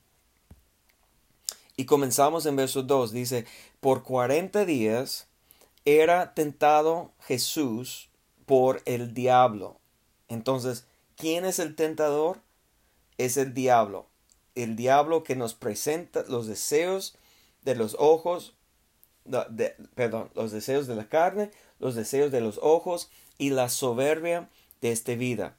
y 1.77 1.85
comenzamos 1.85 2.45
en 2.45 2.55
verso 2.55 2.83
2. 2.83 3.11
Dice, 3.11 3.45
por 3.79 4.03
40 4.03 4.65
días 4.65 5.27
era 5.85 6.33
tentado 6.33 7.13
Jesús 7.21 8.06
por 8.47 8.81
el 8.85 9.13
diablo. 9.13 9.77
Entonces, 10.29 10.87
¿quién 11.17 11.45
es 11.45 11.59
el 11.59 11.75
tentador? 11.75 12.39
Es 13.19 13.37
el 13.37 13.53
diablo. 13.53 14.07
El 14.55 14.75
diablo 14.75 15.23
que 15.23 15.35
nos 15.35 15.53
presenta 15.53 16.23
los 16.27 16.47
deseos 16.47 17.15
de 17.63 17.75
los 17.75 17.97
ojos, 17.99 18.55
perdón, 19.95 20.31
los 20.33 20.51
deseos 20.51 20.87
de 20.87 20.95
la 20.95 21.09
carne, 21.09 21.51
los 21.77 21.93
deseos 21.93 22.31
de 22.31 22.39
los 22.39 22.57
ojos 22.63 23.11
y 23.37 23.49
la 23.49 23.67
soberbia 23.67 24.49
de 24.79 24.93
esta 24.93 25.13
vida. 25.15 25.57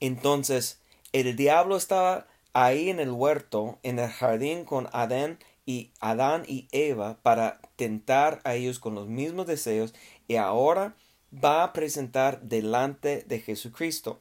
Entonces, 0.00 0.80
el 1.12 1.36
diablo 1.36 1.76
estaba 1.76 2.26
ahí 2.54 2.88
en 2.88 2.98
el 2.98 3.10
huerto, 3.10 3.78
en 3.82 3.98
el 3.98 4.08
jardín 4.08 4.64
con 4.64 4.88
Adán 4.92 5.38
y 5.66 5.90
Adán 6.00 6.44
y 6.48 6.66
Eva 6.72 7.18
para 7.22 7.60
tentar 7.76 8.40
a 8.44 8.54
ellos 8.54 8.78
con 8.78 8.94
los 8.94 9.06
mismos 9.06 9.46
deseos 9.46 9.94
y 10.26 10.36
ahora 10.36 10.96
va 11.32 11.64
a 11.64 11.72
presentar 11.72 12.42
delante 12.42 13.24
de 13.26 13.40
Jesucristo. 13.40 14.20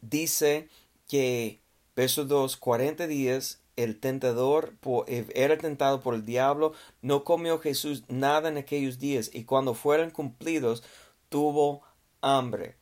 Dice 0.00 0.68
que, 1.08 1.60
verso 1.94 2.24
2, 2.24 2.56
40 2.56 3.06
días 3.06 3.60
el 3.76 3.98
tentador 3.98 4.74
eh, 5.06 5.26
era 5.34 5.56
tentado 5.56 6.00
por 6.00 6.14
el 6.14 6.24
diablo, 6.24 6.72
no 7.00 7.24
comió 7.24 7.58
Jesús 7.58 8.04
nada 8.08 8.48
en 8.48 8.58
aquellos 8.58 8.98
días 8.98 9.30
y 9.32 9.44
cuando 9.44 9.74
fueron 9.74 10.10
cumplidos 10.10 10.82
tuvo 11.28 11.82
hambre. 12.20 12.76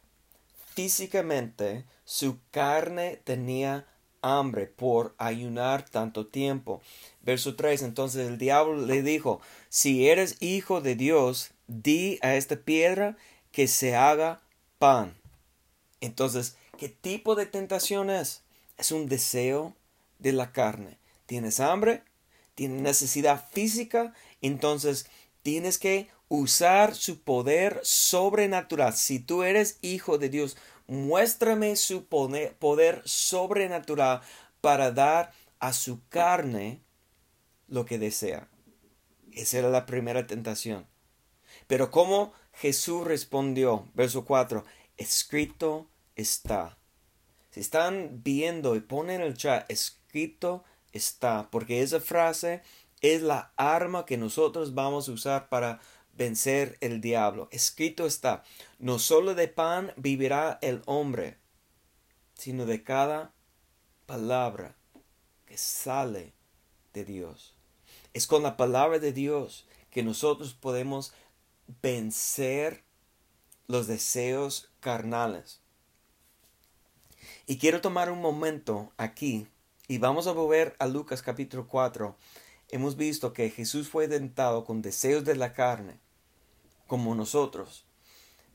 Físicamente 0.75 1.85
su 2.05 2.39
carne 2.51 3.21
tenía 3.23 3.87
hambre 4.23 4.67
por 4.67 5.15
ayunar 5.19 5.89
tanto 5.89 6.27
tiempo. 6.27 6.81
Verso 7.23 7.55
3. 7.55 7.83
Entonces 7.83 8.29
el 8.29 8.39
diablo 8.39 8.87
le 8.87 9.03
dijo, 9.03 9.41
si 9.69 10.09
eres 10.09 10.37
hijo 10.41 10.81
de 10.81 10.95
Dios, 10.95 11.53
di 11.71 12.19
a 12.21 12.35
esta 12.35 12.57
piedra 12.57 13.17
que 13.53 13.69
se 13.69 13.95
haga 13.95 14.43
pan. 14.79 15.17
Entonces, 16.01 16.57
¿qué 16.77 16.89
tipo 16.89 17.37
de 17.37 17.47
tentación 17.47 18.11
es? 18.11 18.43
Es 18.77 18.91
un 18.91 19.09
deseo 19.09 19.77
de 20.19 20.33
la 20.33 20.53
carne. 20.53 20.99
Tienes 21.27 21.61
hambre, 21.61 22.03
tiene 22.57 22.81
necesidad 22.81 23.49
física, 23.51 24.15
entonces 24.43 25.07
tienes 25.43 25.79
que 25.79 26.09
usar 26.29 26.95
su 26.95 27.21
poder 27.21 27.81
sobrenatural. 27.85 28.95
Si 28.95 29.21
tú 29.21 29.45
eres 29.45 29.79
hijo 29.81 30.19
de 30.19 30.29
Dios, 30.29 30.57
muéstrame 30.89 31.77
su 31.77 32.07
poder 32.07 33.03
sobrenatural 33.05 34.23
para 34.61 34.91
dar 34.91 35.33
a 35.61 35.73
su 35.73 36.01
carne 36.09 36.81
lo 37.69 37.85
que 37.85 37.99
desea. 37.99 38.49
Esa 39.33 39.59
era 39.59 39.71
la 39.71 39.87
primera 39.87 40.27
tentación. 40.27 40.87
Pero 41.71 41.93
¿cómo 41.93 42.33
Jesús 42.53 43.07
respondió? 43.07 43.89
Verso 43.95 44.25
4. 44.25 44.65
Escrito 44.97 45.87
está. 46.17 46.77
Si 47.53 47.61
están 47.61 48.25
viendo 48.25 48.75
y 48.75 48.81
ponen 48.81 49.21
en 49.21 49.29
el 49.29 49.37
chat, 49.37 49.71
escrito 49.71 50.65
está. 50.93 51.49
Porque 51.49 51.83
esa 51.83 52.01
frase 52.01 52.65
es 53.03 53.23
la 53.23 53.53
arma 53.57 54.05
que 54.05 54.17
nosotros 54.17 54.75
vamos 54.75 55.09
a 55.09 55.13
usar 55.13 55.49
para 55.49 55.79
vencer 56.13 56.77
el 56.81 57.01
diablo. 57.01 57.49
Escrito 57.53 58.05
está. 58.05 58.43
No 58.81 58.99
solo 58.99 59.37
de 59.37 59.47
pan 59.47 59.93
vivirá 59.97 60.59
el 60.63 60.83
hombre, 60.87 61.39
sino 62.35 62.67
de 62.67 62.83
cada 62.83 63.33
palabra 64.07 64.75
que 65.47 65.57
sale 65.57 66.33
de 66.95 67.05
Dios. 67.05 67.55
Es 68.13 68.27
con 68.27 68.43
la 68.43 68.57
palabra 68.57 68.99
de 68.99 69.13
Dios 69.13 69.69
que 69.93 70.03
nosotros 70.03 70.55
podemos 70.55 71.13
vencer 71.83 72.85
los 73.67 73.87
deseos 73.87 74.71
carnales. 74.81 75.61
Y 77.47 77.59
quiero 77.59 77.81
tomar 77.81 78.11
un 78.11 78.21
momento 78.21 78.93
aquí 78.97 79.47
y 79.89 79.99
vamos 79.99 80.27
a 80.27 80.33
volver 80.33 80.77
a 80.79 80.87
Lucas 80.87 81.23
capítulo 81.23 81.67
4. 81.67 82.17
Hemos 82.69 82.97
visto 82.97 83.33
que 83.33 83.51
Jesús 83.51 83.89
fue 83.89 84.09
tentado 84.09 84.65
con 84.65 84.83
deseos 84.83 85.25
de 85.25 85.35
la 85.35 85.53
carne, 85.53 85.99
como 86.87 87.15
nosotros. 87.15 87.85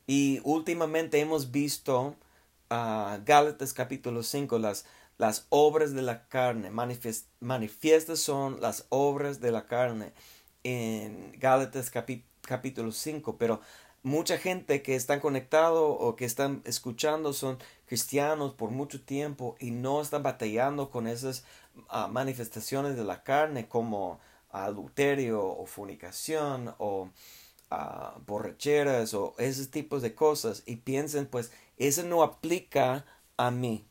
Y 0.06 0.40
últimamente 0.44 1.20
hemos 1.20 1.50
visto 1.50 2.16
a 2.70 3.20
Gálatas 3.24 3.72
capítulo 3.72 4.22
5, 4.22 4.58
las 4.58 4.86
las 5.18 5.46
obras 5.48 5.94
de 5.94 6.02
la 6.02 6.28
carne, 6.28 6.70
manifiestas 6.70 8.18
son 8.18 8.60
las 8.60 8.86
obras 8.90 9.40
de 9.40 9.50
la 9.50 9.66
carne 9.66 10.12
en 10.62 11.32
Gálatas 11.38 11.90
capítulo 11.90 12.35
5, 12.92 13.36
pero 13.38 13.60
mucha 14.02 14.38
gente 14.38 14.82
que 14.82 14.94
están 14.94 15.20
conectado 15.20 15.88
o 15.88 16.16
que 16.16 16.24
están 16.24 16.62
escuchando 16.64 17.32
son 17.32 17.58
cristianos 17.86 18.54
por 18.54 18.70
mucho 18.70 19.02
tiempo 19.02 19.56
y 19.58 19.72
no 19.72 20.00
están 20.00 20.22
batallando 20.22 20.90
con 20.90 21.06
esas 21.08 21.44
ah, 21.88 22.08
manifestaciones 22.08 22.96
de 22.96 23.04
la 23.04 23.22
carne 23.24 23.68
como 23.68 24.20
adulterio 24.50 25.44
o 25.44 25.66
fornicación 25.66 26.74
o 26.78 27.10
uh, 27.70 28.20
borracheras 28.26 29.14
o 29.14 29.34
esos 29.38 29.70
tipos 29.70 30.02
de 30.02 30.14
cosas 30.14 30.62
y 30.66 30.76
piensen 30.76 31.26
pues 31.26 31.52
eso 31.76 32.02
no 32.04 32.22
aplica 32.22 33.04
a 33.36 33.50
mí. 33.50 33.84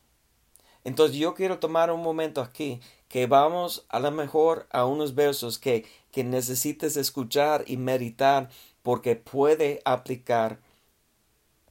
Entonces 0.84 1.16
yo 1.16 1.34
quiero 1.34 1.58
tomar 1.58 1.90
un 1.90 2.02
momento 2.02 2.40
aquí 2.40 2.80
que 3.08 3.26
vamos 3.26 3.86
a 3.88 4.00
lo 4.00 4.10
mejor 4.10 4.66
a 4.70 4.84
unos 4.84 5.14
versos 5.14 5.58
que, 5.58 5.86
que 6.12 6.24
necesites 6.24 6.96
escuchar 6.96 7.64
y 7.66 7.76
meditar 7.76 8.48
porque 8.82 9.16
puede 9.16 9.80
aplicar 9.84 10.58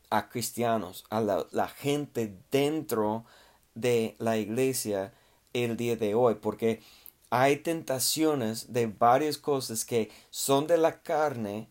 a 0.10 0.30
cristianos, 0.30 1.04
a 1.10 1.22
la, 1.22 1.46
la 1.52 1.68
gente 1.68 2.34
dentro 2.52 3.26
de 3.74 4.16
la 4.20 4.38
iglesia 4.38 5.14
el 5.54 5.78
día 5.78 5.96
de 5.96 6.16
hoy, 6.16 6.36
porque 6.36 6.82
hay 7.30 7.58
tentaciones 7.58 8.72
de 8.72 8.88
varias 8.88 9.38
cosas 9.38 9.84
que 9.84 10.10
son 10.30 10.68
de 10.68 10.78
la 10.78 11.02
carne 11.02 11.70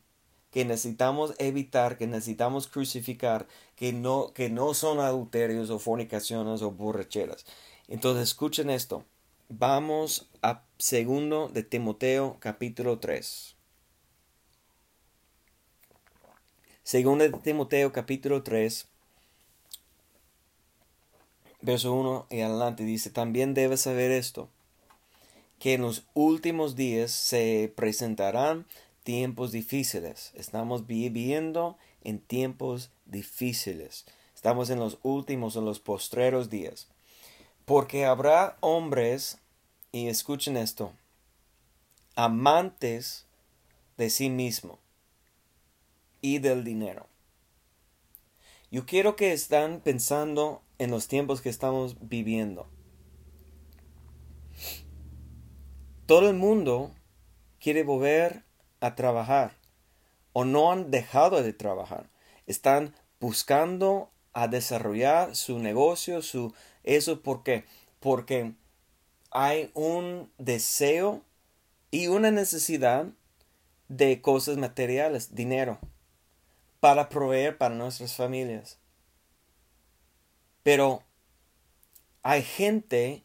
que 0.50 0.64
necesitamos 0.64 1.34
evitar, 1.38 1.98
que 1.98 2.06
necesitamos 2.06 2.68
crucificar, 2.68 3.48
que 3.74 3.92
no, 3.92 4.32
que 4.32 4.50
no 4.50 4.72
son 4.74 5.00
adulterios 5.00 5.68
o 5.70 5.78
fornicaciones 5.78 6.62
o 6.62 6.70
borracheras. 6.70 7.44
Entonces 7.88 8.28
escuchen 8.28 8.70
esto. 8.70 9.04
Vamos 9.50 10.30
a 10.40 10.62
segundo 10.78 11.48
de 11.48 11.62
Timoteo 11.62 12.38
capítulo 12.40 12.98
3. 12.98 13.54
Segundo 16.82 17.24
de 17.24 17.38
Timoteo 17.38 17.92
capítulo 17.92 18.42
3 18.42 18.88
verso 21.60 21.92
1 21.92 22.26
y 22.30 22.40
adelante 22.40 22.84
dice, 22.84 23.10
también 23.10 23.52
debes 23.52 23.82
saber 23.82 24.10
esto, 24.10 24.48
que 25.58 25.74
en 25.74 25.82
los 25.82 26.04
últimos 26.14 26.74
días 26.74 27.10
se 27.10 27.72
presentarán 27.76 28.66
tiempos 29.02 29.52
difíciles. 29.52 30.32
Estamos 30.34 30.86
viviendo 30.86 31.76
en 32.02 32.18
tiempos 32.18 32.90
difíciles. 33.04 34.06
Estamos 34.34 34.70
en 34.70 34.78
los 34.78 34.98
últimos, 35.02 35.56
en 35.56 35.66
los 35.66 35.80
postreros 35.80 36.48
días. 36.48 36.88
Porque 37.64 38.04
habrá 38.04 38.56
hombres, 38.60 39.38
y 39.90 40.08
escuchen 40.08 40.56
esto, 40.56 40.92
amantes 42.14 43.26
de 43.96 44.10
sí 44.10 44.28
mismo 44.28 44.78
y 46.20 46.38
del 46.38 46.64
dinero. 46.64 47.06
Yo 48.70 48.86
quiero 48.86 49.14
que 49.14 49.32
están 49.32 49.80
pensando 49.80 50.62
en 50.78 50.90
los 50.90 51.06
tiempos 51.06 51.40
que 51.40 51.48
estamos 51.48 51.96
viviendo. 52.00 52.68
Todo 56.06 56.28
el 56.28 56.36
mundo 56.36 56.90
quiere 57.60 57.82
volver 57.82 58.44
a 58.80 58.94
trabajar 58.94 59.56
o 60.32 60.44
no 60.44 60.70
han 60.70 60.90
dejado 60.90 61.42
de 61.42 61.52
trabajar. 61.52 62.10
Están 62.46 62.94
buscando 63.20 64.10
a 64.32 64.48
desarrollar 64.48 65.34
su 65.36 65.58
negocio, 65.60 66.20
su 66.20 66.52
eso 66.84 67.22
¿por 67.22 67.42
qué? 67.42 67.64
Porque 68.00 68.54
hay 69.30 69.70
un 69.74 70.30
deseo 70.38 71.22
y 71.90 72.06
una 72.06 72.30
necesidad 72.30 73.06
de 73.88 74.20
cosas 74.20 74.56
materiales, 74.56 75.34
dinero, 75.34 75.78
para 76.80 77.08
proveer 77.08 77.58
para 77.58 77.74
nuestras 77.74 78.14
familias. 78.14 78.78
Pero 80.62 81.02
hay 82.22 82.42
gente 82.42 83.24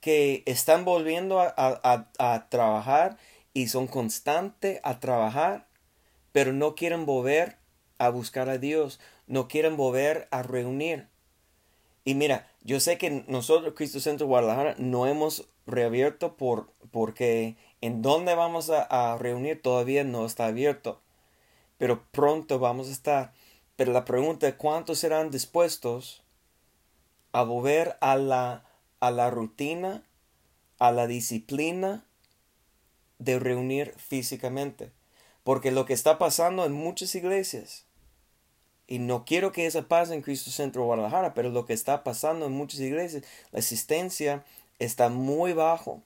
que 0.00 0.42
están 0.46 0.84
volviendo 0.84 1.40
a, 1.40 1.52
a 1.54 2.48
trabajar 2.48 3.18
y 3.54 3.68
son 3.68 3.86
constantes 3.86 4.80
a 4.82 5.00
trabajar, 5.00 5.68
pero 6.32 6.52
no 6.52 6.74
quieren 6.74 7.06
volver 7.06 7.58
a 7.98 8.08
buscar 8.08 8.48
a 8.48 8.58
Dios, 8.58 9.00
no 9.26 9.48
quieren 9.48 9.76
volver 9.76 10.28
a 10.30 10.42
reunir. 10.42 11.08
Y 12.04 12.14
mira, 12.14 12.51
yo 12.64 12.80
sé 12.80 12.98
que 12.98 13.24
nosotros, 13.28 13.74
Cristo 13.76 14.00
Centro 14.00 14.26
Guadalajara, 14.26 14.74
no 14.78 15.06
hemos 15.06 15.48
reabierto 15.66 16.36
por, 16.36 16.72
porque 16.90 17.56
en 17.80 18.02
donde 18.02 18.34
vamos 18.34 18.70
a, 18.70 18.82
a 18.82 19.18
reunir 19.18 19.60
todavía 19.60 20.04
no 20.04 20.26
está 20.26 20.46
abierto. 20.46 21.00
Pero 21.78 22.04
pronto 22.12 22.58
vamos 22.58 22.88
a 22.88 22.92
estar. 22.92 23.32
Pero 23.76 23.92
la 23.92 24.04
pregunta 24.04 24.46
es 24.46 24.54
cuántos 24.54 24.98
serán 24.98 25.30
dispuestos 25.30 26.22
a 27.32 27.42
volver 27.42 27.96
a 28.00 28.16
la, 28.16 28.64
a 29.00 29.10
la 29.10 29.30
rutina, 29.30 30.04
a 30.78 30.92
la 30.92 31.06
disciplina, 31.06 32.04
de 33.18 33.38
reunir 33.38 33.94
físicamente. 33.96 34.92
Porque 35.42 35.70
lo 35.70 35.86
que 35.86 35.94
está 35.94 36.18
pasando 36.18 36.64
en 36.64 36.72
muchas 36.72 37.14
iglesias, 37.14 37.86
y 38.86 38.98
no 38.98 39.24
quiero 39.24 39.52
que 39.52 39.66
eso 39.66 39.86
pase 39.86 40.14
en 40.14 40.22
Cristo 40.22 40.50
Centro 40.50 40.84
Guadalajara, 40.84 41.34
pero 41.34 41.50
lo 41.50 41.64
que 41.64 41.72
está 41.72 42.04
pasando 42.04 42.46
en 42.46 42.52
muchas 42.52 42.80
iglesias, 42.80 43.24
la 43.50 43.60
asistencia 43.60 44.44
está 44.78 45.08
muy 45.08 45.52
bajo. 45.52 46.02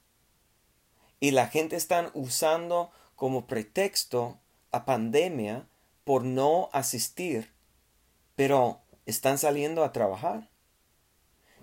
Y 1.18 1.30
la 1.30 1.48
gente 1.48 1.76
está 1.76 2.10
usando 2.14 2.90
como 3.14 3.46
pretexto 3.46 4.38
a 4.70 4.84
pandemia 4.84 5.66
por 6.04 6.24
no 6.24 6.68
asistir, 6.72 7.50
pero 8.36 8.80
están 9.06 9.38
saliendo 9.38 9.82
a 9.82 9.92
trabajar. 9.92 10.48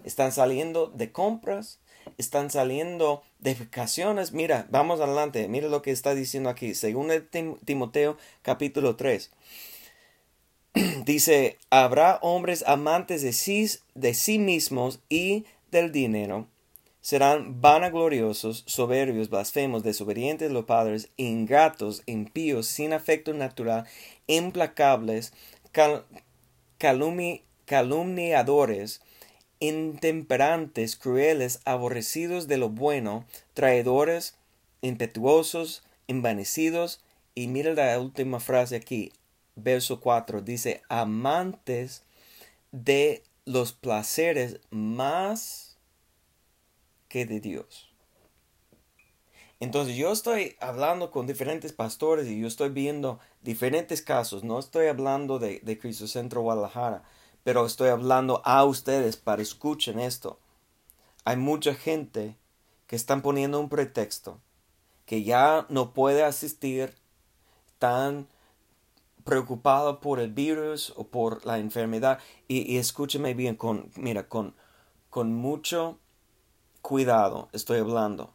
Están 0.04 0.34
saliendo 0.34 0.88
de 0.88 1.12
compras, 1.14 1.80
están 2.18 2.50
saliendo 2.50 3.24
de 3.40 3.54
vacaciones. 3.54 4.34
Mira, 4.34 4.68
vamos 4.70 5.00
adelante. 5.00 5.48
Mira 5.48 5.70
lo 5.70 5.82
que 5.82 5.92
está 5.92 6.14
diciendo 6.16 6.50
aquí. 6.50 6.76
Según 6.76 7.10
Timoteo 7.64 8.18
capítulo 8.42 8.96
3. 8.98 9.32
Dice, 11.06 11.60
habrá 11.70 12.18
hombres 12.24 12.64
amantes 12.66 13.22
de 13.22 13.32
sí, 13.34 13.70
de 13.94 14.16
sí 14.16 14.40
mismos 14.40 15.02
y 15.08 15.46
del 15.70 15.92
dinero. 15.92 16.48
Serán 17.02 17.62
vanagloriosos, 17.62 18.64
soberbios, 18.66 19.30
blasfemos, 19.30 19.84
desobedientes 19.84 20.52
los 20.52 20.66
padres, 20.66 21.10
ingratos, 21.18 22.02
impíos, 22.06 22.66
sin 22.66 22.94
afecto 22.94 23.34
natural, 23.34 23.86
implacables, 24.26 25.34
calumniadores, 27.66 29.02
intemperantes, 29.60 30.96
crueles, 30.96 31.60
aborrecidos 31.66 32.48
de 32.48 32.58
lo 32.58 32.70
bueno, 32.70 33.26
traidores, 33.54 34.38
impetuosos, 34.82 35.84
envanecidos. 36.08 37.02
Y 37.36 37.48
mira 37.48 37.74
la 37.74 38.00
última 38.00 38.40
frase 38.40 38.76
aquí, 38.76 39.12
verso 39.56 40.00
4, 40.00 40.42
dice, 40.42 40.82
amantes 40.90 42.04
de 42.72 43.24
los 43.46 43.74
placeres 43.74 44.60
más 44.70 45.78
que 47.08 47.26
de 47.26 47.40
Dios. 47.40 47.94
Entonces 49.60 49.96
yo 49.96 50.12
estoy 50.12 50.58
hablando 50.60 51.10
con 51.10 51.26
diferentes 51.26 51.72
pastores 51.72 52.28
y 52.28 52.40
yo 52.40 52.48
estoy 52.48 52.70
viendo 52.70 53.20
diferentes 53.42 54.02
casos. 54.02 54.44
No 54.44 54.60
estoy 54.60 54.88
hablando 54.88 55.40
de, 55.40 55.62
de 55.64 55.80
Cristo 55.80 56.08
Centro 56.08 56.42
Guadalajara, 56.42 57.04
pero 57.44 57.66
estoy 57.66 57.90
hablando 57.90 58.42
a 58.44 58.66
ustedes 58.66 59.16
para 59.16 59.42
escuchen 59.42 60.00
esto. 60.00 60.40
Hay 61.24 61.38
mucha 61.38 61.76
gente 61.76 62.36
que 62.88 62.98
están 62.98 63.22
poniendo 63.22 63.60
un 63.60 63.70
pretexto 63.70 64.42
que 65.06 65.24
ya 65.24 65.66
no 65.70 65.94
puede 65.94 66.24
asistir, 66.24 66.96
tan 67.80 68.28
preocupado 69.24 70.00
por 70.00 70.20
el 70.20 70.32
virus 70.32 70.94
o 70.96 71.08
por 71.08 71.46
la 71.46 71.60
enfermedad. 71.60 72.20
Y, 72.48 72.78
escúcheme 72.78 73.34
bien, 73.34 73.56
con, 73.56 73.92
mira, 73.96 74.28
con, 74.28 74.56
con 75.10 75.34
mucho 75.34 76.00
cuidado 76.82 77.50
estoy 77.54 77.80
hablando, 77.80 78.34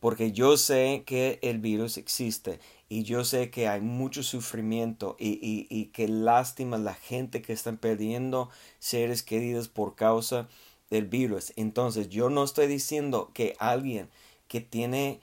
porque 0.00 0.32
yo 0.32 0.56
sé 0.56 1.04
que 1.06 1.38
el 1.42 1.58
virus 1.58 1.96
existe 1.96 2.60
y 2.88 3.02
yo 3.04 3.24
sé 3.24 3.50
que 3.50 3.68
hay 3.68 3.80
mucho 3.80 4.22
sufrimiento 4.22 5.16
y, 5.18 5.66
y, 5.70 5.86
que 5.86 6.08
lástima 6.08 6.78
la 6.78 6.94
gente 6.94 7.42
que 7.42 7.52
están 7.52 7.78
perdiendo 7.78 8.50
seres 8.78 9.22
queridos 9.22 9.68
por 9.68 9.94
causa 9.96 10.48
del 10.90 11.06
virus. 11.06 11.52
Entonces 11.56 12.08
yo 12.08 12.30
no 12.30 12.44
estoy 12.44 12.66
diciendo 12.66 13.30
que 13.34 13.56
alguien 13.58 14.10
que 14.46 14.60
tiene 14.60 15.20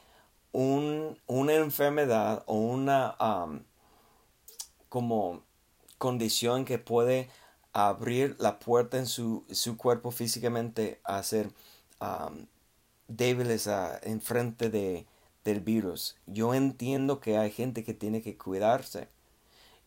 un, 0.51 1.18
una 1.28 1.53
enfermedad 1.53 2.43
o 2.47 2.55
una 2.55 3.16
como 4.94 5.41
condición 5.98 6.66
que 6.66 6.78
puede 6.78 7.28
abrir 7.72 8.36
la 8.38 8.60
puerta 8.60 9.00
en 9.00 9.08
su, 9.08 9.44
su 9.50 9.76
cuerpo 9.76 10.12
físicamente 10.12 11.02
a 11.04 11.24
ser 11.24 11.50
débiles 13.08 13.68
en 14.04 14.22
frente 14.22 14.70
de, 14.70 15.08
del 15.44 15.62
virus. 15.62 16.16
Yo 16.28 16.54
entiendo 16.54 17.20
que 17.20 17.39
hay 17.39 17.50
gente 17.50 17.84
que 17.84 17.96
tiene 17.96 18.22
que 18.22 18.38
cuidarse. 18.38 19.08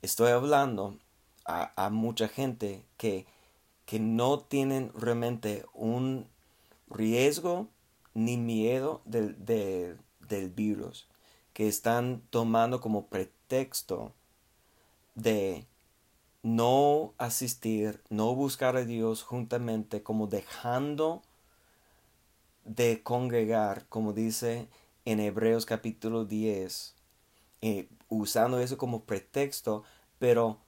Estoy 0.02 0.32
hablando 0.32 0.98
a, 1.44 1.70
a 1.76 1.88
mucha 1.90 2.26
gente 2.26 2.84
que, 2.96 3.26
que 3.84 4.00
no 4.00 4.40
tienen 4.40 4.90
realmente 4.92 5.66
un 5.72 6.26
riesgo 6.90 7.68
ni 8.12 8.36
miedo 8.38 9.02
del, 9.04 9.36
del 9.46 10.50
virus, 10.50 11.06
que 11.52 11.68
están 11.68 12.22
tomando 12.30 12.80
como 12.80 13.06
pretexto 13.06 14.12
de 15.16 15.66
no 16.42 17.14
asistir, 17.18 18.00
no 18.08 18.32
buscar 18.36 18.76
a 18.76 18.84
Dios 18.84 19.24
juntamente, 19.24 20.04
como 20.04 20.28
dejando 20.28 21.22
de 22.64 23.02
congregar, 23.02 23.86
como 23.88 24.12
dice 24.12 24.68
en 25.04 25.18
Hebreos 25.18 25.66
capítulo 25.66 26.24
10, 26.24 26.94
eh, 27.62 27.88
usando 28.08 28.60
eso 28.60 28.78
como 28.78 29.04
pretexto, 29.04 29.82
pero 30.18 30.58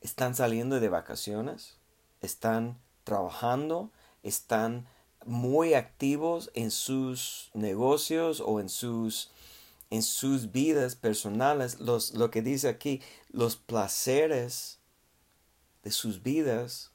están 0.00 0.34
saliendo 0.34 0.80
de 0.80 0.88
vacaciones, 0.88 1.76
están 2.22 2.78
trabajando, 3.04 3.90
están 4.22 4.86
muy 5.26 5.74
activos 5.74 6.50
en 6.54 6.70
sus 6.70 7.50
negocios 7.52 8.40
o 8.40 8.60
en 8.60 8.68
sus 8.68 9.30
en 9.90 10.02
sus 10.02 10.52
vidas 10.52 10.96
personales, 10.96 11.80
los, 11.80 12.14
lo 12.14 12.30
que 12.30 12.42
dice 12.42 12.68
aquí, 12.68 13.00
los 13.30 13.56
placeres 13.56 14.80
de 15.82 15.90
sus 15.90 16.22
vidas, 16.22 16.92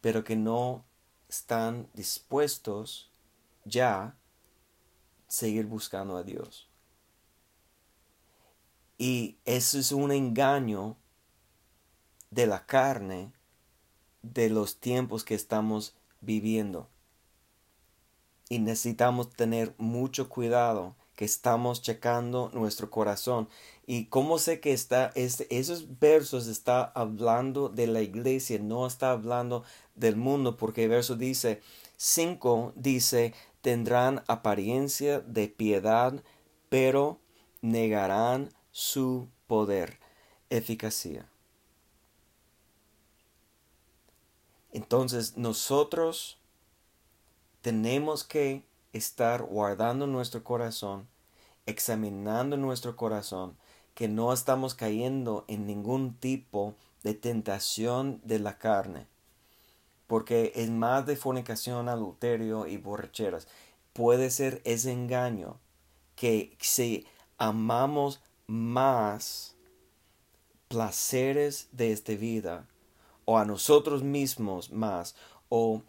pero 0.00 0.22
que 0.24 0.36
no 0.36 0.84
están 1.28 1.90
dispuestos 1.94 3.12
ya 3.64 4.16
seguir 5.26 5.66
buscando 5.66 6.16
a 6.16 6.22
Dios. 6.22 6.70
Y 8.96 9.38
eso 9.44 9.78
es 9.78 9.92
un 9.92 10.10
engaño 10.10 10.96
de 12.30 12.46
la 12.46 12.66
carne 12.66 13.32
de 14.22 14.50
los 14.50 14.80
tiempos 14.80 15.24
que 15.24 15.34
estamos 15.34 15.94
viviendo. 16.20 16.88
Y 18.48 18.58
necesitamos 18.58 19.30
tener 19.30 19.74
mucho 19.78 20.28
cuidado 20.28 20.96
que 21.18 21.24
estamos 21.24 21.82
checando 21.82 22.48
nuestro 22.54 22.92
corazón. 22.92 23.48
Y 23.88 24.04
cómo 24.04 24.38
sé 24.38 24.60
que 24.60 24.72
está, 24.72 25.10
esos 25.16 25.98
versos 25.98 26.46
está 26.46 26.84
hablando 26.94 27.68
de 27.68 27.88
la 27.88 28.02
iglesia, 28.02 28.60
no 28.60 28.86
está 28.86 29.10
hablando 29.10 29.64
del 29.96 30.14
mundo, 30.14 30.56
porque 30.56 30.84
el 30.84 30.90
verso 30.90 31.16
dice, 31.16 31.60
5 31.96 32.72
dice, 32.76 33.34
tendrán 33.62 34.22
apariencia 34.28 35.18
de 35.18 35.48
piedad, 35.48 36.22
pero 36.68 37.18
negarán 37.62 38.54
su 38.70 39.26
poder, 39.48 39.98
eficacia. 40.50 41.28
Entonces 44.70 45.36
nosotros 45.36 46.38
tenemos 47.60 48.22
que 48.22 48.67
estar 48.92 49.42
guardando 49.42 50.06
nuestro 50.06 50.44
corazón, 50.44 51.08
examinando 51.66 52.56
nuestro 52.56 52.96
corazón, 52.96 53.56
que 53.94 54.08
no 54.08 54.32
estamos 54.32 54.74
cayendo 54.74 55.44
en 55.48 55.66
ningún 55.66 56.14
tipo 56.14 56.74
de 57.02 57.14
tentación 57.14 58.20
de 58.24 58.38
la 58.38 58.58
carne, 58.58 59.06
porque 60.06 60.52
es 60.54 60.70
más 60.70 61.06
de 61.06 61.16
fornicación, 61.16 61.88
adulterio 61.88 62.66
y 62.66 62.76
borracheras. 62.76 63.48
Puede 63.92 64.30
ser 64.30 64.62
ese 64.64 64.92
engaño 64.92 65.58
que 66.14 66.56
si 66.60 67.06
amamos 67.38 68.20
más 68.46 69.56
placeres 70.68 71.68
de 71.72 71.92
esta 71.92 72.12
vida, 72.14 72.66
o 73.24 73.38
a 73.38 73.44
nosotros 73.44 74.02
mismos 74.02 74.70
más, 74.70 75.14
o 75.48 75.82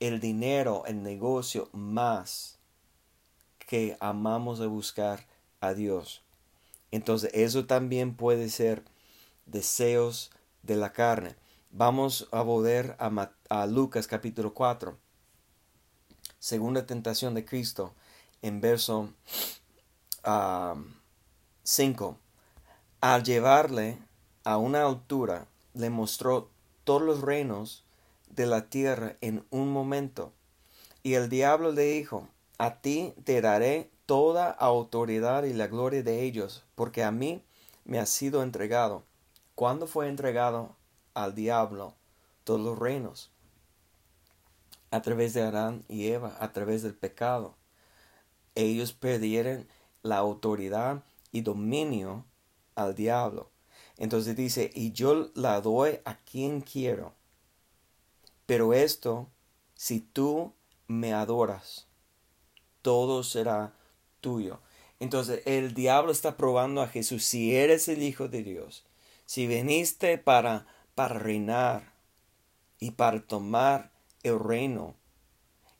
el 0.00 0.20
dinero, 0.20 0.84
el 0.86 1.02
negocio 1.02 1.68
más 1.72 2.58
que 3.58 3.96
amamos 4.00 4.58
de 4.58 4.66
buscar 4.66 5.26
a 5.60 5.74
Dios. 5.74 6.22
Entonces 6.90 7.30
eso 7.34 7.66
también 7.66 8.14
puede 8.14 8.48
ser 8.48 8.84
deseos 9.46 10.30
de 10.62 10.76
la 10.76 10.92
carne. 10.92 11.36
Vamos 11.70 12.28
a 12.32 12.42
volver 12.42 12.96
a, 12.98 13.66
Lucas 13.66 14.06
capítulo 14.06 14.54
4. 14.54 14.96
Segunda 16.38 16.86
tentación 16.86 17.34
de 17.34 17.44
Cristo 17.44 17.92
en 18.40 18.60
verso 18.60 19.12
5. 21.62 22.18
Al 23.00 23.22
llevarle 23.22 23.98
a 24.44 24.56
una 24.56 24.86
altura, 24.86 25.46
le 25.74 25.90
mostró 25.90 26.48
todos 26.84 27.02
los 27.02 27.20
reinos 27.20 27.84
de 28.38 28.46
la 28.46 28.70
tierra 28.70 29.16
en 29.20 29.44
un 29.50 29.72
momento. 29.72 30.32
Y 31.02 31.14
el 31.14 31.28
diablo 31.28 31.72
le 31.72 31.82
dijo, 31.82 32.28
a 32.56 32.80
ti 32.80 33.12
te 33.24 33.40
daré 33.40 33.90
toda 34.06 34.48
autoridad 34.48 35.42
y 35.42 35.52
la 35.52 35.66
gloria 35.66 36.04
de 36.04 36.22
ellos, 36.22 36.64
porque 36.76 37.02
a 37.02 37.10
mí 37.10 37.42
me 37.84 37.98
ha 37.98 38.06
sido 38.06 38.44
entregado. 38.44 39.02
¿Cuándo 39.56 39.88
fue 39.88 40.08
entregado 40.08 40.76
al 41.14 41.34
diablo 41.34 41.94
todos 42.44 42.60
los 42.60 42.78
reinos? 42.78 43.32
A 44.92 45.02
través 45.02 45.34
de 45.34 45.42
Adán 45.42 45.84
y 45.88 46.06
Eva, 46.06 46.36
a 46.38 46.52
través 46.52 46.84
del 46.84 46.94
pecado. 46.94 47.56
Ellos 48.54 48.92
perdieron 48.92 49.66
la 50.02 50.18
autoridad 50.18 51.02
y 51.32 51.40
dominio 51.40 52.24
al 52.76 52.94
diablo. 52.94 53.50
Entonces 53.96 54.36
dice, 54.36 54.70
y 54.72 54.92
yo 54.92 55.32
la 55.34 55.60
doy 55.60 55.98
a 56.04 56.18
quien 56.18 56.60
quiero 56.60 57.17
pero 58.48 58.72
esto, 58.72 59.28
si 59.74 60.00
tú 60.00 60.54
me 60.86 61.12
adoras, 61.12 61.86
todo 62.80 63.22
será 63.22 63.74
tuyo. 64.22 64.62
Entonces 65.00 65.42
el 65.44 65.74
diablo 65.74 66.12
está 66.12 66.38
probando 66.38 66.80
a 66.80 66.88
Jesús. 66.88 67.26
Si 67.26 67.54
eres 67.54 67.88
el 67.88 68.02
Hijo 68.02 68.26
de 68.26 68.42
Dios, 68.42 68.86
si 69.26 69.46
viniste 69.46 70.16
para, 70.16 70.66
para 70.94 71.18
reinar 71.18 71.92
y 72.80 72.92
para 72.92 73.20
tomar 73.20 73.92
el 74.22 74.40
reino, 74.40 74.94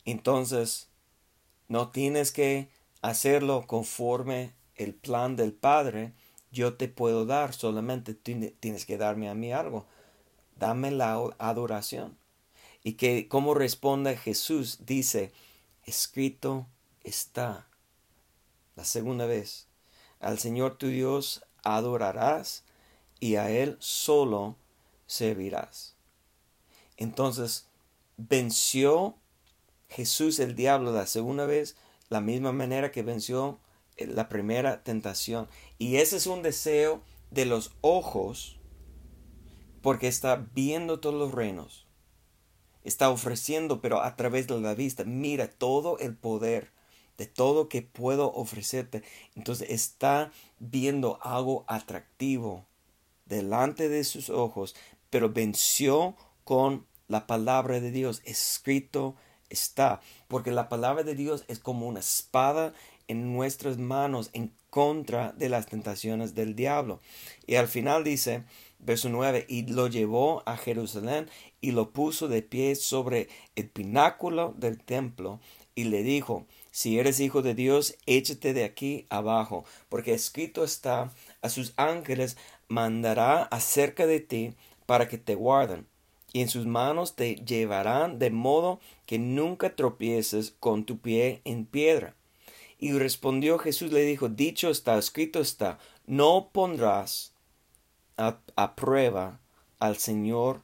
entonces 0.05 0.91
no 1.69 1.91
tienes 1.91 2.33
que 2.33 2.69
hacerlo 3.01 3.67
conforme 3.67 4.53
el 4.75 4.93
plan 4.93 5.37
del 5.37 5.55
Padre. 5.55 6.13
Yo 6.53 6.75
te 6.75 6.89
puedo 6.89 7.25
dar, 7.25 7.55
solamente 7.55 8.13
tienes 8.13 8.85
que 8.85 8.99
darme 8.99 9.31
a 9.31 9.35
mí 9.35 9.55
algo. 9.55 9.87
Dame 10.57 10.91
la 10.91 11.15
adoración. 11.39 12.18
Y 12.89 12.95
que 12.95 13.29
cómo 13.29 13.53
responde 13.53 14.17
Jesús 14.17 14.87
dice, 14.87 15.31
escrito 15.85 16.67
está. 17.05 17.69
la 18.77 18.85
segunda 18.87 19.27
vez. 19.27 19.67
Al 20.21 20.39
Señor 20.39 20.79
tu 20.79 20.87
Dios 20.87 21.45
adorarás 21.63 22.65
y 23.21 23.37
a 23.37 23.51
Él 23.51 23.77
solo 23.79 24.57
servirás. 25.07 25.97
Entonces, 26.97 27.67
venció 28.17 29.17
Jesús 29.91 30.39
el 30.39 30.55
diablo 30.55 30.91
la 30.91 31.07
segunda 31.07 31.45
vez, 31.45 31.77
la 32.09 32.23
misma 32.23 32.53
manera 32.53 32.91
que 32.91 33.03
venció 33.03 33.61
la 33.99 34.31
primera 34.31 34.83
tentación. 34.83 35.47
Y 35.77 35.97
ese 35.97 36.17
es 36.17 36.27
un 36.27 36.41
deseo 36.41 37.03
de 37.31 37.45
los 37.45 37.71
ojos, 37.83 38.59
porque 39.83 40.09
está 40.09 40.37
viendo 40.55 41.01
todos 41.01 41.17
los 41.17 41.33
reinos. 41.33 41.88
Está 42.85 43.11
ofreciendo, 43.11 43.81
pero 43.81 44.03
a 44.03 44.17
través 44.17 44.47
de 44.47 44.61
la 44.61 44.75
vista, 44.75 45.05
mira 45.05 45.49
todo 45.49 45.99
el 45.99 46.17
poder 46.17 46.71
de 47.19 47.27
todo 47.27 47.69
que 47.69 47.83
puedo 47.83 48.33
ofrecerte. 48.33 49.03
Entonces 49.35 49.71
está 49.71 50.33
viendo 50.61 51.19
algo 51.21 51.65
atractivo 51.67 52.65
delante 53.27 53.89
de 53.89 54.05
sus 54.05 54.31
ojos, 54.31 54.75
pero 55.11 55.31
venció 55.31 56.17
con 56.45 56.87
la 57.09 57.27
palabra 57.27 57.81
de 57.81 57.91
Dios. 57.91 58.23
Escrito 58.25 59.17
está, 59.51 60.01
porque 60.29 60.53
la 60.53 60.69
palabra 60.69 61.03
de 61.03 61.15
Dios 61.15 61.45
es 61.49 61.59
como 61.59 61.89
una 61.89 62.01
espada 62.01 62.73
en 63.09 63.33
nuestras 63.35 63.79
manos 63.79 64.31
en 64.33 64.53
contra 64.71 65.33
de 65.33 65.49
las 65.49 65.67
tentaciones 65.67 66.35
del 66.35 66.55
diablo. 66.55 67.01
Y 67.47 67.57
al 67.57 67.69
final 67.69 68.05
dice, 68.05 68.45
verso 68.79 69.09
9, 69.09 69.47
y 69.49 69.67
lo 69.67 69.89
llevó 69.89 70.43
a 70.47 70.57
Jerusalén 70.57 71.29
y 71.61 71.73
lo 71.73 71.91
puso 71.91 72.29
de 72.29 72.43
pie 72.43 72.75
sobre 72.75 73.29
el 73.57 73.69
pináculo 73.69 74.55
del 74.57 74.79
templo 74.83 75.41
y 75.75 75.85
le 75.85 76.03
dijo, 76.03 76.47
si 76.71 76.99
eres 76.99 77.21
hijo 77.21 77.43
de 77.43 77.55
Dios, 77.55 77.97
échate 78.07 78.53
de 78.53 78.65
aquí 78.65 79.07
abajo, 79.11 79.65
porque 79.89 80.15
escrito 80.15 80.65
está, 80.65 81.13
a 81.41 81.49
sus 81.49 81.73
ángeles 81.77 82.37
mandará 82.69 83.43
acerca 83.45 84.07
de 84.07 84.21
ti 84.21 84.55
para 84.87 85.09
que 85.09 85.19
te 85.19 85.35
guarden, 85.35 85.87
y 86.33 86.41
en 86.41 86.49
sus 86.49 86.67
manos 86.67 87.17
te 87.17 87.37
llevarán 87.37 88.19
de 88.19 88.31
modo 88.31 88.81
que 89.07 89.19
nunca 89.19 89.77
tropieces 89.77 90.55
con 90.59 90.85
tu 90.85 90.99
pie 90.99 91.41
en 91.45 91.65
piedra. 91.65 92.15
Y 92.79 92.93
respondió 92.93 93.59
Jesús 93.59 93.93
le 93.93 94.03
dijo, 94.03 94.29
dicho 94.29 94.71
está, 94.71 94.99
escrito 94.99 95.41
está, 95.41 95.79
no 96.07 96.51
pondrás 96.53 97.35
a, 98.19 98.75
prueba 98.75 99.41
al 99.79 99.97
Señor 99.97 100.63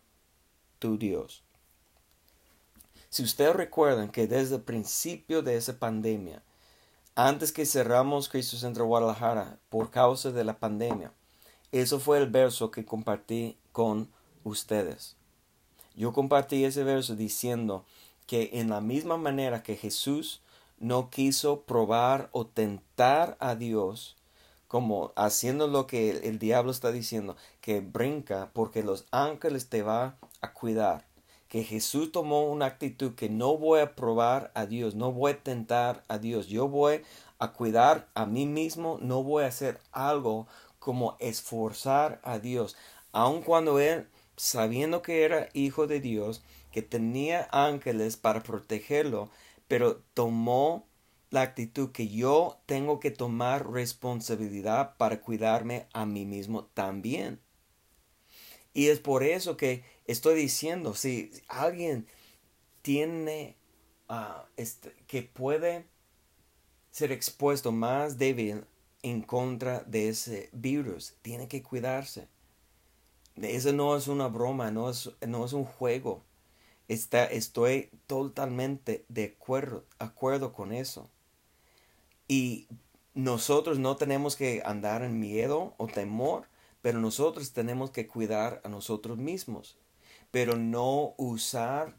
tu 0.78 0.98
Dios. 0.98 1.42
Si 3.08 3.22
ustedes 3.22 3.54
recuerdan 3.54 4.10
que 4.10 4.26
desde 4.26 4.56
el 4.56 4.62
principio 4.62 5.42
de 5.42 5.56
esa 5.56 5.78
pandemia, 5.78 6.42
antes 7.14 7.52
que 7.52 7.64
cerramos 7.64 8.28
Cristo 8.28 8.56
Centro 8.56 8.86
Guadalajara 8.86 9.58
por 9.68 9.90
causa 9.90 10.32
de 10.32 10.44
la 10.44 10.58
pandemia, 10.58 11.12
eso 11.70 12.00
fue 12.00 12.18
el 12.18 12.28
verso 12.28 12.72
que 12.72 12.84
compartí 12.84 13.56
con 13.70 14.10
ustedes. 14.42 15.16
Yo 15.94 16.12
compartí 16.12 16.64
ese 16.64 16.82
verso 16.82 17.14
diciendo 17.14 17.84
que 18.26 18.50
en 18.54 18.70
la 18.70 18.80
misma 18.80 19.16
manera 19.16 19.62
que 19.62 19.76
Jesús 19.76 20.40
no 20.78 21.08
quiso 21.08 21.62
probar 21.62 22.30
o 22.32 22.46
tentar 22.46 23.36
a 23.38 23.54
Dios, 23.54 24.16
como 24.74 25.12
haciendo 25.14 25.68
lo 25.68 25.86
que 25.86 26.10
el, 26.10 26.40
diablo 26.40 26.72
está 26.72 26.90
diciendo, 26.90 27.36
que 27.60 27.78
brinca 27.80 28.50
porque 28.52 28.82
los 28.82 29.06
ángeles 29.12 29.68
te 29.68 29.84
va 29.84 30.16
a 30.40 30.52
cuidar. 30.52 31.06
Que 31.46 31.62
Jesús 31.62 32.10
tomó 32.10 32.50
una 32.50 32.66
actitud 32.66 33.14
que 33.14 33.28
no 33.28 33.56
voy 33.56 33.78
a 33.78 33.94
probar 33.94 34.50
a 34.56 34.66
Dios, 34.66 34.96
no 34.96 35.12
voy 35.12 35.30
a 35.30 35.42
tentar 35.44 36.02
a 36.08 36.18
Dios, 36.18 36.48
yo 36.48 36.66
voy 36.66 37.02
a 37.38 37.52
cuidar 37.52 38.08
a 38.14 38.26
mí 38.26 38.46
mismo, 38.46 38.98
no 39.00 39.22
voy 39.22 39.44
a 39.44 39.46
hacer 39.46 39.78
algo 39.92 40.48
como 40.80 41.16
esforzar 41.20 42.20
a 42.24 42.40
Dios, 42.40 42.74
aun 43.12 43.42
cuando 43.42 43.78
él, 43.78 44.08
sabiendo 44.34 45.02
que 45.02 45.22
era 45.22 45.50
hijo 45.52 45.86
de 45.86 46.00
Dios, 46.00 46.42
que 46.72 46.82
tenía 46.82 47.46
ángeles 47.52 48.16
para 48.16 48.42
protegerlo, 48.42 49.30
pero 49.68 50.02
tomó 50.14 50.84
la 51.34 51.42
actitud 51.42 51.90
que 51.90 52.06
yo 52.06 52.60
tengo 52.64 53.00
que 53.00 53.10
tomar 53.10 53.68
responsabilidad 53.68 54.96
para 54.96 55.20
cuidarme 55.20 55.88
a 55.92 56.06
mí 56.06 56.24
mismo 56.26 56.66
también. 56.66 57.40
Y 58.72 58.86
es 58.86 59.00
por 59.00 59.24
eso 59.24 59.56
que 59.56 59.82
estoy 60.06 60.36
diciendo, 60.36 60.94
si 60.94 61.32
alguien 61.48 62.06
tiene 62.82 63.56
uh, 64.08 64.46
este, 64.56 64.94
que 65.08 65.24
puede 65.24 65.88
ser 66.92 67.10
expuesto 67.10 67.72
más 67.72 68.16
débil 68.16 68.64
en 69.02 69.20
contra 69.20 69.80
de 69.80 70.10
ese 70.10 70.50
virus, 70.52 71.16
tiene 71.20 71.48
que 71.48 71.64
cuidarse. 71.64 72.28
Eso 73.34 73.72
no 73.72 73.96
es 73.96 74.06
una 74.06 74.28
broma, 74.28 74.70
no 74.70 74.88
es, 74.88 75.10
no 75.26 75.44
es 75.44 75.52
un 75.52 75.64
juego. 75.64 76.22
Está, 76.86 77.24
estoy 77.24 77.90
totalmente 78.06 79.04
de 79.08 79.34
acuerdo, 79.36 79.84
acuerdo 79.98 80.52
con 80.52 80.72
eso. 80.72 81.10
Y 82.28 82.68
nosotros 83.14 83.78
no 83.78 83.96
tenemos 83.96 84.36
que 84.36 84.62
andar 84.64 85.02
en 85.02 85.20
miedo 85.20 85.74
o 85.76 85.86
temor, 85.86 86.48
pero 86.82 87.00
nosotros 87.00 87.52
tenemos 87.52 87.90
que 87.90 88.06
cuidar 88.06 88.60
a 88.64 88.68
nosotros 88.68 89.18
mismos, 89.18 89.78
pero 90.30 90.56
no 90.56 91.14
usar 91.16 91.96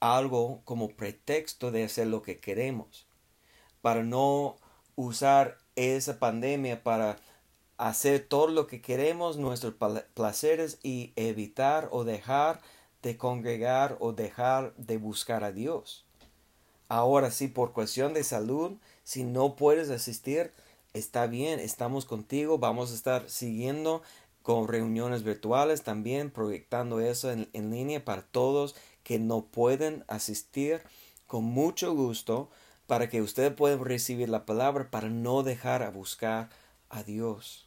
algo 0.00 0.62
como 0.64 0.88
pretexto 0.88 1.70
de 1.70 1.84
hacer 1.84 2.08
lo 2.08 2.22
que 2.22 2.40
queremos, 2.40 3.06
para 3.80 4.02
no 4.02 4.56
usar 4.96 5.58
esa 5.76 6.18
pandemia 6.18 6.82
para 6.82 7.18
hacer 7.78 8.26
todo 8.26 8.48
lo 8.48 8.66
que 8.66 8.80
queremos, 8.80 9.38
nuestros 9.38 9.74
placeres 10.14 10.78
y 10.82 11.12
evitar 11.16 11.88
o 11.90 12.04
dejar 12.04 12.60
de 13.02 13.16
congregar 13.16 13.96
o 14.00 14.12
dejar 14.12 14.74
de 14.76 14.98
buscar 14.98 15.42
a 15.44 15.52
Dios. 15.52 16.04
Ahora 16.88 17.30
sí, 17.30 17.48
por 17.48 17.72
cuestión 17.72 18.12
de 18.12 18.22
salud, 18.22 18.76
si 19.04 19.24
no 19.24 19.56
puedes 19.56 19.90
asistir, 19.90 20.52
está 20.92 21.26
bien, 21.26 21.60
estamos 21.60 22.04
contigo, 22.04 22.58
vamos 22.58 22.92
a 22.92 22.94
estar 22.94 23.28
siguiendo 23.28 24.02
con 24.42 24.68
reuniones 24.68 25.22
virtuales 25.22 25.82
también, 25.82 26.30
proyectando 26.30 27.00
eso 27.00 27.30
en, 27.30 27.48
en 27.52 27.70
línea 27.70 28.04
para 28.04 28.22
todos 28.22 28.74
que 29.04 29.18
no 29.18 29.44
pueden 29.46 30.04
asistir 30.08 30.82
con 31.26 31.44
mucho 31.44 31.94
gusto 31.94 32.50
para 32.86 33.08
que 33.08 33.22
ustedes 33.22 33.54
puedan 33.54 33.84
recibir 33.84 34.28
la 34.28 34.44
palabra 34.44 34.90
para 34.90 35.08
no 35.08 35.42
dejar 35.42 35.82
a 35.82 35.90
buscar 35.90 36.50
a 36.90 37.02
Dios. 37.02 37.66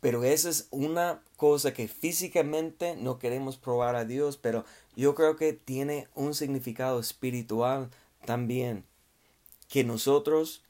Pero 0.00 0.24
esa 0.24 0.48
es 0.48 0.66
una 0.70 1.22
cosa 1.36 1.72
que 1.72 1.86
físicamente 1.86 2.96
no 2.96 3.18
queremos 3.18 3.56
probar 3.56 3.94
a 3.94 4.04
Dios, 4.04 4.36
pero 4.36 4.64
yo 4.96 5.14
creo 5.14 5.36
que 5.36 5.52
tiene 5.52 6.08
un 6.14 6.34
significado 6.34 6.98
espiritual 6.98 7.90
también, 8.24 8.84
que 9.68 9.84
nosotros 9.84 10.64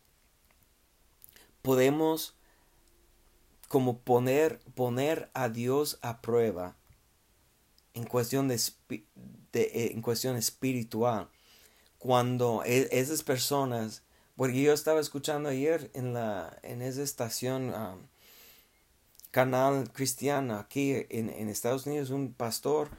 podemos 1.62 2.34
como 3.68 3.98
poner, 3.98 4.58
poner 4.74 5.30
a 5.32 5.48
Dios 5.48 5.98
a 6.02 6.20
prueba 6.20 6.76
en 7.94 8.04
cuestión, 8.04 8.48
de, 8.48 8.60
de, 9.52 9.90
en 9.94 10.02
cuestión 10.02 10.36
espiritual. 10.36 11.30
Cuando 11.98 12.62
e, 12.64 12.88
esas 12.92 13.22
personas, 13.22 14.02
porque 14.36 14.62
yo 14.62 14.72
estaba 14.72 15.00
escuchando 15.00 15.48
ayer 15.48 15.90
en, 15.94 16.12
la, 16.12 16.58
en 16.62 16.82
esa 16.82 17.02
estación 17.02 17.72
canal 19.30 19.90
cristiano 19.92 20.56
aquí 20.56 21.06
en, 21.08 21.30
en, 21.30 21.48
Estados 21.48 21.86
Unidos, 21.86 22.10
un 22.10 22.34
pastor 22.34 22.90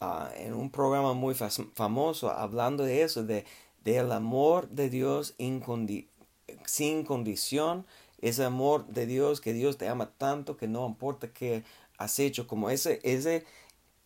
uh, 0.00 0.26
en 0.36 0.54
un 0.54 0.70
programa 0.70 1.14
muy 1.14 1.34
famoso 1.34 2.30
hablando 2.30 2.82
de 2.82 3.02
eso, 3.02 3.22
de 3.22 3.44
del 3.86 4.10
amor 4.10 4.68
de 4.68 4.90
Dios 4.90 5.36
sin 6.66 7.04
condición, 7.04 7.86
ese 8.20 8.44
amor 8.44 8.84
de 8.88 9.06
Dios 9.06 9.40
que 9.40 9.52
Dios 9.52 9.78
te 9.78 9.88
ama 9.88 10.10
tanto 10.18 10.56
que 10.56 10.66
no 10.66 10.88
importa 10.88 11.32
qué 11.32 11.62
has 11.96 12.18
hecho, 12.18 12.48
como 12.48 12.68
ese, 12.68 12.98
ese 13.04 13.46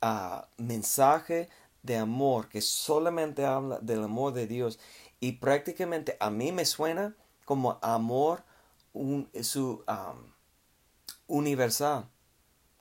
uh, 0.03 0.43
mensaje 0.59 1.49
de 1.83 1.97
amor 1.97 2.51
que 2.51 2.61
solamente 2.61 3.47
habla 3.47 3.79
del 3.81 4.05
amor 4.05 4.35
de 4.35 4.47
Dios 4.47 4.79
y 5.19 5.33
prácticamente 5.33 6.19
a 6.21 6.29
mí 6.29 6.53
me 6.53 6.67
suena 6.67 7.17
como 7.47 7.79
amor 7.81 8.45
un, 8.93 9.31
su, 9.43 9.83
universal, 11.27 12.07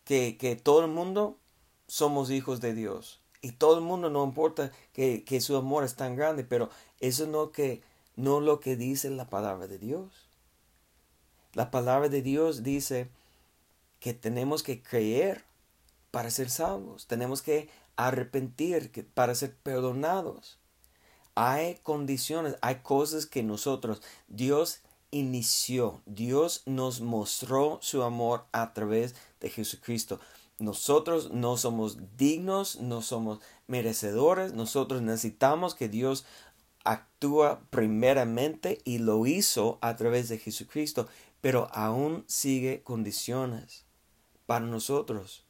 que, 0.04 0.38
que, 0.38 0.58
todo 0.58 0.82
el 0.82 0.92
mundo 0.92 1.38
somos 1.88 2.30
hijos 2.30 2.60
de 2.60 2.74
Dios. 2.74 3.19
Y 3.42 3.54
todo 3.54 3.76
el 3.76 3.82
mundo 3.84 4.10
no 4.10 4.24
importa 4.24 4.72
que, 4.94 5.24
que 5.24 5.42
su 5.42 5.56
amor 5.56 5.84
es 5.84 5.96
tan 5.96 6.16
grande, 6.16 6.44
pero 6.44 6.70
eso 7.00 7.26
no 7.28 7.52
que 7.52 7.82
no 8.16 8.42
lo 8.42 8.60
que 8.60 8.76
dice 8.76 9.10
la 9.10 9.30
palabra 9.30 9.68
de 9.68 9.78
Dios. 9.78 10.28
La 11.54 11.72
palabra 11.72 12.10
de 12.10 12.22
Dios 12.22 12.64
dice 12.64 13.10
que 14.00 14.14
tenemos 14.14 14.62
que 14.62 14.82
creer 14.82 15.44
para 16.12 16.30
ser 16.30 16.50
salvos, 16.50 17.08
tenemos 17.08 17.42
que 17.42 17.70
arrepentir 17.96 19.08
para 19.14 19.36
ser 19.36 19.56
perdonados. 19.56 20.58
hay 21.36 21.76
condiciones, 21.84 22.58
hay 22.62 22.76
cosas 22.78 23.26
que 23.26 23.44
nosotros, 23.44 24.02
Dios 24.28 24.82
inició, 25.12 26.02
Dios 26.06 26.64
nos 26.66 27.02
mostró 27.02 27.80
su 27.82 28.04
amor 28.04 28.46
a 28.52 28.74
través 28.74 29.16
de 29.40 29.50
Jesucristo. 29.50 30.20
Nosotros 30.60 31.32
no 31.32 31.56
somos 31.58 31.98
dignos, 32.18 32.80
no 32.82 33.02
somos 33.02 33.40
merecedores, 33.68 34.54
nosotros 34.54 35.02
necesitamos 35.02 35.74
que 35.74 35.88
Dios 35.88 36.26
actúa 36.84 37.62
primeramente 37.70 38.80
y 38.84 38.98
lo 38.98 39.26
hizo 39.26 39.78
a 39.82 39.96
través 39.96 40.28
de 40.30 40.38
Jesucristo, 40.38 41.08
pero 41.42 41.70
aún 41.72 42.26
sigue 42.28 42.84
condiciones 42.84 43.86
para 44.46 44.66
nosotros. 44.66 45.46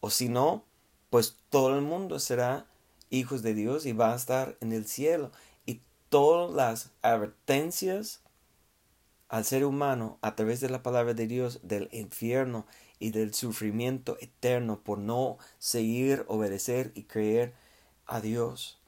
O 0.00 0.10
si 0.10 0.28
no, 0.28 0.64
pues 1.08 1.36
todo 1.48 1.74
el 1.76 1.82
mundo 1.82 2.18
será 2.18 2.66
hijos 3.08 3.42
de 3.42 3.54
Dios 3.54 3.86
y 3.86 3.92
va 3.92 4.12
a 4.12 4.16
estar 4.16 4.56
en 4.60 4.72
el 4.72 4.86
cielo. 4.86 5.30
Y 5.64 5.80
todas 6.08 6.52
las 6.54 6.90
advertencias 7.02 8.20
al 9.28 9.44
ser 9.44 9.64
humano 9.64 10.18
a 10.20 10.34
través 10.34 10.60
de 10.60 10.68
la 10.68 10.82
palabra 10.82 11.14
de 11.14 11.26
Dios 11.26 11.60
del 11.62 11.88
infierno 11.92 12.66
y 13.02 13.10
del 13.10 13.34
sufrimiento 13.34 14.16
eterno 14.20 14.78
por 14.78 14.98
no 14.98 15.36
seguir, 15.58 16.24
obedecer 16.28 16.92
y 16.94 17.02
creer 17.02 17.52
a 18.06 18.20
Dios 18.20 18.78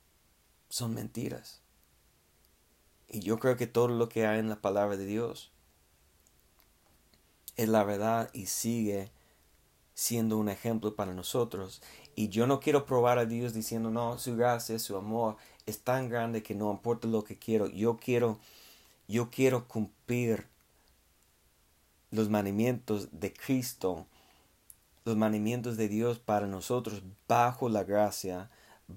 son 0.69 0.95
mentiras. 0.95 1.61
Y 3.09 3.21
yo 3.21 3.41
creo 3.41 3.57
que 3.57 3.67
todo 3.67 3.89
lo 3.89 4.09
que 4.09 4.25
hay 4.25 4.39
en 4.39 4.49
la 4.49 4.61
palabra 4.61 4.97
de 4.97 5.05
Dios 5.05 5.51
es 7.57 7.69
la 7.69 7.83
verdad 7.83 8.31
y 8.33 8.47
sigue 8.47 9.11
siendo 9.95 10.39
un 10.39 10.49
ejemplo 10.49 10.95
para 10.95 11.13
nosotros. 11.13 11.83
Y 12.15 12.29
yo 12.29 12.47
no 12.47 12.61
quiero 12.61 12.87
probar 12.87 13.19
a 13.19 13.27
Dios 13.27 13.53
diciendo, 13.53 13.91
no, 13.91 14.17
su 14.21 14.37
gracia, 14.37 14.79
su 14.79 14.97
amor 14.97 15.39
es 15.67 15.81
tan 15.81 16.09
grande 16.09 16.45
que 16.45 16.55
no 16.55 16.71
importa 16.71 17.09
lo 17.09 17.25
que 17.25 17.37
quiero. 17.37 17.67
Yo 17.67 17.97
quiero, 17.97 18.39
yo 19.09 19.29
quiero 19.29 19.67
cumplir 19.67 20.47
los 22.15 22.31
mandamientos 22.31 23.09
de 23.11 23.33
Cristo, 23.33 24.07
los 25.05 25.17
mandamientos 25.17 25.77
de 25.77 25.89
Dios 25.89 26.21
para 26.21 26.47
nosotros 26.47 27.03
bajo 27.27 27.69
la 27.69 27.83
gracia, 27.83 28.51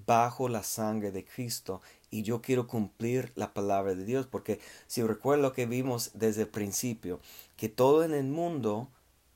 bajo 0.06 0.48
la 0.48 0.62
sangre 0.62 1.10
de 1.10 1.24
Cristo. 1.24 1.82
Y 2.10 2.22
yo 2.22 2.40
quiero 2.40 2.68
cumplir 2.68 3.32
la 3.34 3.52
palabra 3.52 3.94
de 3.94 4.04
Dios, 4.04 4.26
porque 4.26 4.60
si 4.86 5.02
recuerdo 5.02 5.42
lo 5.42 5.52
que 5.52 5.66
vimos 5.66 6.12
desde 6.14 6.42
el 6.42 6.48
principio, 6.48 7.20
que 7.56 7.68
todo 7.68 8.04
en 8.04 8.14
el 8.14 8.28
mundo 8.28 8.88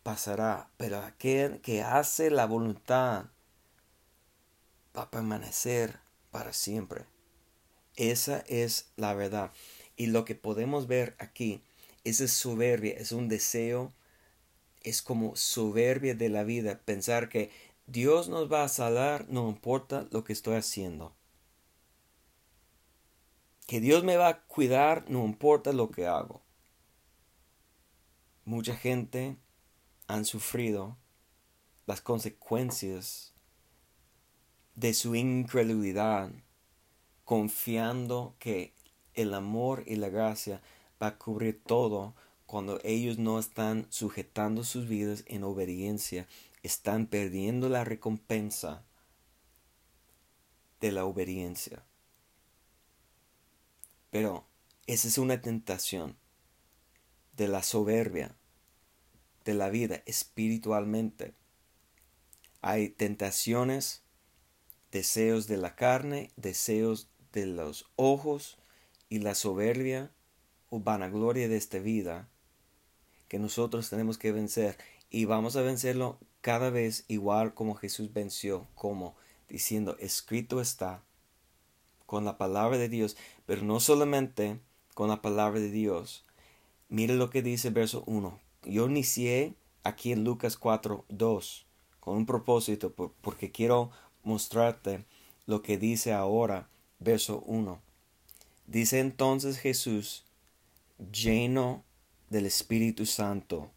pasará, 0.05 0.69
pero 0.77 0.99
aquel 1.01 1.61
que 1.61 1.83
hace 1.83 2.31
la 2.31 2.47
voluntad 2.47 3.27
va 4.97 5.03
a 5.03 5.11
permanecer 5.11 5.99
para 6.31 6.53
siempre. 6.53 7.05
Esa 7.97 8.45
es 8.47 8.93
la 8.97 9.13
verdad. 9.15 9.51
Y 9.97 10.07
lo 10.07 10.25
que 10.25 10.37
podemos 10.37 10.87
ver 10.87 11.17
aquí 11.19 11.63
esa 12.05 12.29
soberbia, 12.29 12.95
es 12.95 13.13
un 13.13 13.29
deseo, 13.29 13.93
es 14.83 15.03
como 15.03 15.37
soberbia 15.37 16.15
de 16.15 16.29
la 16.29 16.45
vida, 16.45 16.81
pensar 16.85 17.29
que 17.29 17.51
Dios 17.87 18.29
nos 18.29 18.51
va 18.51 18.65
a 18.65 18.69
salvar, 18.69 19.27
no 19.29 19.49
importa 19.49 20.07
lo 20.11 20.25
que 20.25 20.33
estoy 20.33 20.57
haciendo. 20.57 21.15
Que 23.67 23.81
Dios 23.81 24.05
me 24.05 24.17
va 24.17 24.29
a 24.29 24.43
cuidar, 24.43 25.09
no 25.09 25.25
importa 25.25 25.73
lo 25.73 25.91
que 25.91 26.07
hago. 26.07 26.43
Mucha 28.45 28.75
gente 28.77 29.37
han 30.09 30.25
sufrido 30.25 30.97
las 31.87 32.01
consecuencias 32.01 33.33
de 34.75 34.95
su 34.95 35.15
incredulidad, 35.15 36.31
confiando 37.25 38.35
que 38.39 38.75
el 39.15 39.35
amor 39.35 39.85
y 39.87 39.97
la 39.97 40.09
gracia 40.09 40.61
va 41.03 41.09
a 41.09 41.19
cubrir 41.19 41.61
todo 41.65 42.15
cuando 42.47 42.79
ellos 42.85 43.19
no 43.19 43.39
están 43.39 43.87
sujetando 43.91 44.63
sus 44.63 44.87
vidas 44.87 45.25
en 45.27 45.43
obediencia, 45.43 46.29
están 46.63 47.07
perdiendo 47.07 47.69
la 47.69 47.83
recompensa 47.83 48.85
de 50.81 50.93
la 50.93 51.05
obediencia. 51.05 51.83
Pero 54.11 54.47
esa 54.87 55.09
es 55.09 55.19
una 55.19 55.41
tentación 55.41 56.17
de 57.37 57.49
la 57.49 57.63
soberbia 57.63 58.37
de 59.45 59.55
la 59.55 59.71
vida 59.71 60.03
espiritualmente. 60.07 61.35
Hay 62.61 62.91
tentaciones, 62.91 64.03
deseos 64.93 65.49
de 65.49 65.57
la 65.57 65.75
carne, 65.75 66.31
deseos 66.37 67.09
de 67.33 67.47
los 67.47 67.91
ojos 67.97 68.59
y 69.09 69.19
la 69.19 69.35
soberbia 69.35 70.13
o 70.73 70.81
vanagloria 70.81 71.49
de 71.49 71.59
esta 71.59 71.79
vida 71.79 72.31
que 73.29 73.39
nosotros 73.39 73.91
tenemos 73.91 74.17
que 74.17 74.33
vencer 74.33 74.79
y 75.11 75.27
vamos 75.27 75.55
a 75.57 75.61
vencerlo 75.61 76.19
cada 76.41 76.71
vez 76.71 77.05
igual 77.09 77.53
como 77.53 77.75
Jesús 77.75 78.15
venció, 78.15 78.67
como 78.75 79.15
diciendo, 79.51 79.97
escrito 80.01 80.63
está, 80.63 81.03
con 82.07 82.25
la 82.25 82.39
palabra 82.39 82.79
de 82.79 82.89
Dios, 82.89 83.19
pero 83.45 83.63
no 83.63 83.81
solamente 83.81 84.61
con 84.95 85.11
la 85.11 85.21
palabra 85.21 85.61
de 85.61 85.71
Dios. 85.71 86.25
Mire 86.89 87.15
lo 87.17 87.29
que 87.29 87.43
dice 87.43 87.69
el 87.69 87.75
verso 87.75 88.03
1. 88.07 88.41
Yo 88.65 88.87
inicié 88.87 89.53
aquí 89.85 90.13
en 90.13 90.25
Lucas 90.25 90.57
4, 90.57 91.05
2, 91.11 91.67
con 92.01 92.17
un 92.17 92.25
propósito, 92.25 92.95
porque 93.21 93.53
quiero 93.53 93.91
mostrarte 94.23 95.05
lo 95.45 95.61
que 95.61 95.77
dice 95.77 96.15
ahora, 96.15 96.71
verso 96.99 97.43
1. 97.47 97.79
Dice 98.67 99.01
entonces 99.01 99.59
Jesús, 99.59 100.25
lleno 101.11 101.85
del 102.31 102.47
Espíritu 102.47 103.07
Santo. 103.07 103.71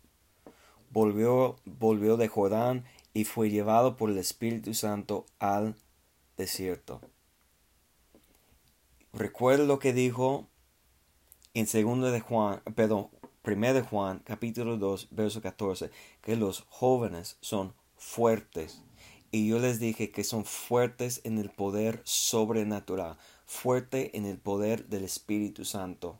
Volvió, 0.91 1.57
volvió 1.65 2.17
de 2.17 2.28
Jordán 2.28 2.86
y 3.13 3.26
fue 3.26 3.49
llevado 3.49 3.97
por 3.97 4.09
el 4.09 4.17
Espíritu 4.17 4.73
Santo 4.73 5.26
al 5.39 5.76
desierto. 6.38 7.01
Recuerda 9.13 9.63
lo 9.63 9.80
que 9.80 9.93
dijo 9.93 10.47
en 11.53 11.67
segundo 11.67 12.11
de 12.11 12.19
Juan, 12.19 12.61
perdón, 12.76 13.09
primero 13.41 13.76
de 13.76 13.82
Juan, 13.82 14.19
capítulo 14.19 14.78
2, 14.78 15.09
verso 15.11 15.41
14, 15.41 15.89
que 16.21 16.36
los 16.36 16.65
jóvenes 16.69 17.38
son 17.39 17.73
fuertes. 17.95 18.82
Y 19.32 19.47
yo 19.47 19.59
les 19.59 19.80
dije 19.80 20.11
que 20.11 20.23
son 20.23 20.45
fuertes 20.45 21.21
en 21.23 21.38
el 21.38 21.49
poder 21.49 22.01
sobrenatural, 22.03 23.17
fuerte 23.45 24.17
en 24.17 24.26
el 24.26 24.38
poder 24.38 24.88
del 24.88 25.03
Espíritu 25.03 25.65
Santo 25.65 26.19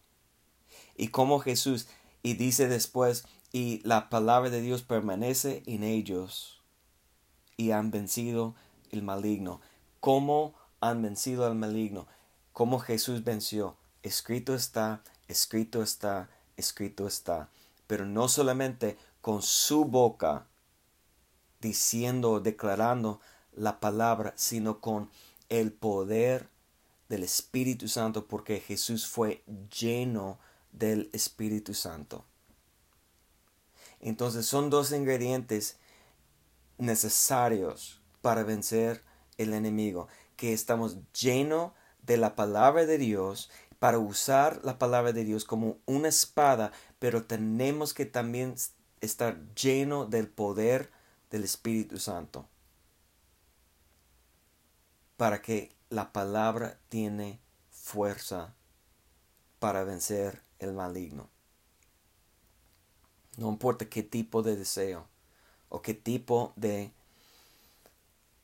y 0.96 1.10
como 1.10 1.40
Jesús, 1.40 1.88
y 2.24 2.34
dice 2.34 2.68
después, 2.68 3.26
y 3.52 3.82
la 3.84 4.10
palabra 4.10 4.50
de 4.50 4.62
Dios 4.62 4.84
permanece 4.84 5.64
en 5.66 5.84
ellos, 5.84 6.62
y 7.58 7.72
han 7.72 7.92
vencido 7.92 8.56
el 8.92 9.02
maligno. 9.02 9.62
¿Cómo 10.00 10.54
han 10.82 11.02
vencido 11.02 11.46
al 11.46 11.56
maligno? 11.56 12.08
¿Cómo 12.54 12.80
Jesús 12.80 13.24
venció? 13.24 13.78
Escrito 14.04 14.56
está, 14.56 15.02
escrito 15.28 15.82
está, 15.82 16.30
escrito 16.58 17.08
está. 17.08 17.50
Pero 17.88 18.06
no 18.06 18.28
solamente 18.28 18.98
con 19.22 19.42
su 19.42 19.86
boca 19.86 20.46
diciendo, 21.62 22.40
declarando 22.40 23.20
la 23.54 23.80
palabra, 23.80 24.34
sino 24.36 24.80
con 24.80 25.10
el 25.50 25.72
poder 25.72 26.50
del 27.10 27.24
Espíritu 27.24 27.88
Santo, 27.88 28.26
porque 28.26 28.60
Jesús 28.60 29.08
fue 29.08 29.44
lleno 29.80 30.38
del 30.78 31.10
Espíritu 31.14 31.74
Santo. 31.74 32.26
Entonces 34.00 34.46
son 34.46 34.70
dos 34.70 34.92
ingredientes 34.92 35.78
necesarios 36.78 38.02
para 38.22 38.44
vencer 38.44 39.04
el 39.38 39.54
enemigo, 39.54 40.08
que 40.36 40.54
estamos 40.54 40.98
llenos 41.14 41.72
de 42.04 42.18
la 42.18 42.36
palabra 42.36 42.86
de 42.86 42.98
Dios 42.98 43.50
para 43.80 44.00
usar 44.00 44.62
la 44.64 44.78
palabra 44.78 45.12
de 45.12 45.24
Dios 45.24 45.46
como 45.46 45.78
una 45.86 46.08
espada, 46.08 46.72
pero 47.00 47.24
tenemos 47.24 47.94
que 47.94 48.06
también 48.06 48.56
estar 49.02 49.38
lleno 49.54 50.06
del 50.06 50.28
poder 50.28 50.92
del 51.30 51.44
Espíritu 51.44 52.00
Santo 52.00 52.48
para 55.18 55.42
que 55.42 55.76
la 55.90 56.12
palabra 56.12 56.80
tiene 56.90 57.40
fuerza 57.70 58.54
para 59.60 59.84
vencer 59.84 60.45
el 60.60 60.74
maligno. 60.74 61.30
No 63.38 63.50
importa 63.50 63.90
qué 63.90 64.04
tipo 64.04 64.44
de 64.44 64.56
deseo 64.56 65.08
o 65.70 65.82
qué 65.82 65.94
tipo 65.94 66.54
de 66.56 66.92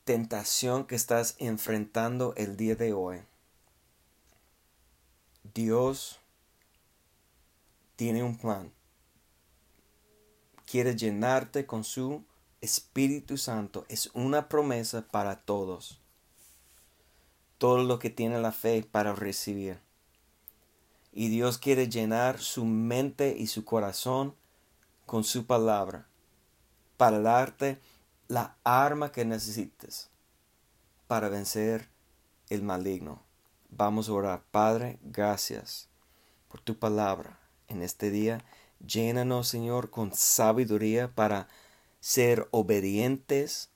tentación 0.04 0.86
que 0.86 0.96
estás 0.96 1.36
enfrentando 1.40 2.34
el 2.36 2.58
día 2.58 2.76
de 2.76 2.94
hoy. 2.94 3.22
Dios 5.54 6.20
tiene 7.96 8.24
un 8.24 8.38
plan. 8.38 8.72
Quiere 10.66 10.96
llenarte 10.96 11.66
con 11.66 11.84
su 11.84 12.24
Espíritu 12.62 13.38
Santo. 13.38 13.86
Es 13.90 14.10
una 14.14 14.50
promesa 14.50 15.08
para 15.08 15.42
todos. 15.42 16.00
todo 17.58 17.84
lo 17.84 18.00
que 18.00 18.10
tiene 18.10 18.40
la 18.42 18.52
fe 18.52 18.82
para 18.82 19.14
recibir. 19.14 19.80
Y 21.12 21.30
Dios 21.30 21.58
quiere 21.58 21.90
llenar 21.90 22.40
su 22.40 22.66
mente 22.66 23.36
y 23.38 23.48
su 23.48 23.66
corazón 23.66 24.36
con 25.06 25.24
su 25.24 25.46
palabra 25.46 26.08
para 26.98 27.20
darte 27.20 27.80
la 28.28 28.56
arma 28.64 29.12
que 29.12 29.26
necesites 29.26 30.10
para 31.08 31.28
vencer 31.28 31.90
el 32.50 32.62
maligno. 32.62 33.22
Vamos 33.70 34.08
a 34.08 34.14
orar. 34.14 34.44
Padre, 34.52 35.00
gracias 35.02 35.90
por 36.48 36.62
tu 36.62 36.80
palabra 36.80 37.40
en 37.68 37.82
este 37.82 38.12
día. 38.12 38.46
Llénanos, 38.80 39.50
Señor, 39.50 39.90
con 39.90 40.14
sabiduría 40.14 41.14
para 41.14 41.50
ser 42.00 42.48
obedientes, 42.52 43.70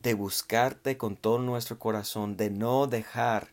de 0.00 0.14
buscarte 0.14 0.96
con 0.96 1.16
todo 1.16 1.38
nuestro 1.38 1.78
corazón, 1.78 2.36
de 2.36 2.50
no 2.50 2.86
dejar 2.86 3.52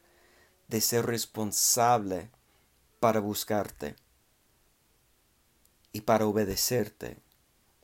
de 0.67 0.81
ser 0.81 1.05
responsable 1.05 2.29
para 3.05 3.19
buscarte 3.19 3.95
y 5.91 6.01
para 6.01 6.25
obedecerte 6.25 7.19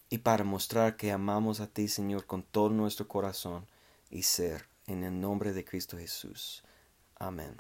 y 0.09 0.17
para 0.17 0.43
mostrar 0.43 0.97
que 0.97 1.11
amamos 1.11 1.59
a 1.59 1.67
ti, 1.67 1.89
Señor, 1.89 2.25
con 2.25 2.41
todo 2.41 2.69
nuestro 2.69 3.07
corazón 3.07 3.67
y 4.09 4.23
ser, 4.23 4.67
en 4.87 5.03
el 5.03 5.21
nombre 5.21 5.53
de 5.53 5.63
Cristo 5.63 5.95
Jesús. 5.95 6.63
Amén. 7.19 7.55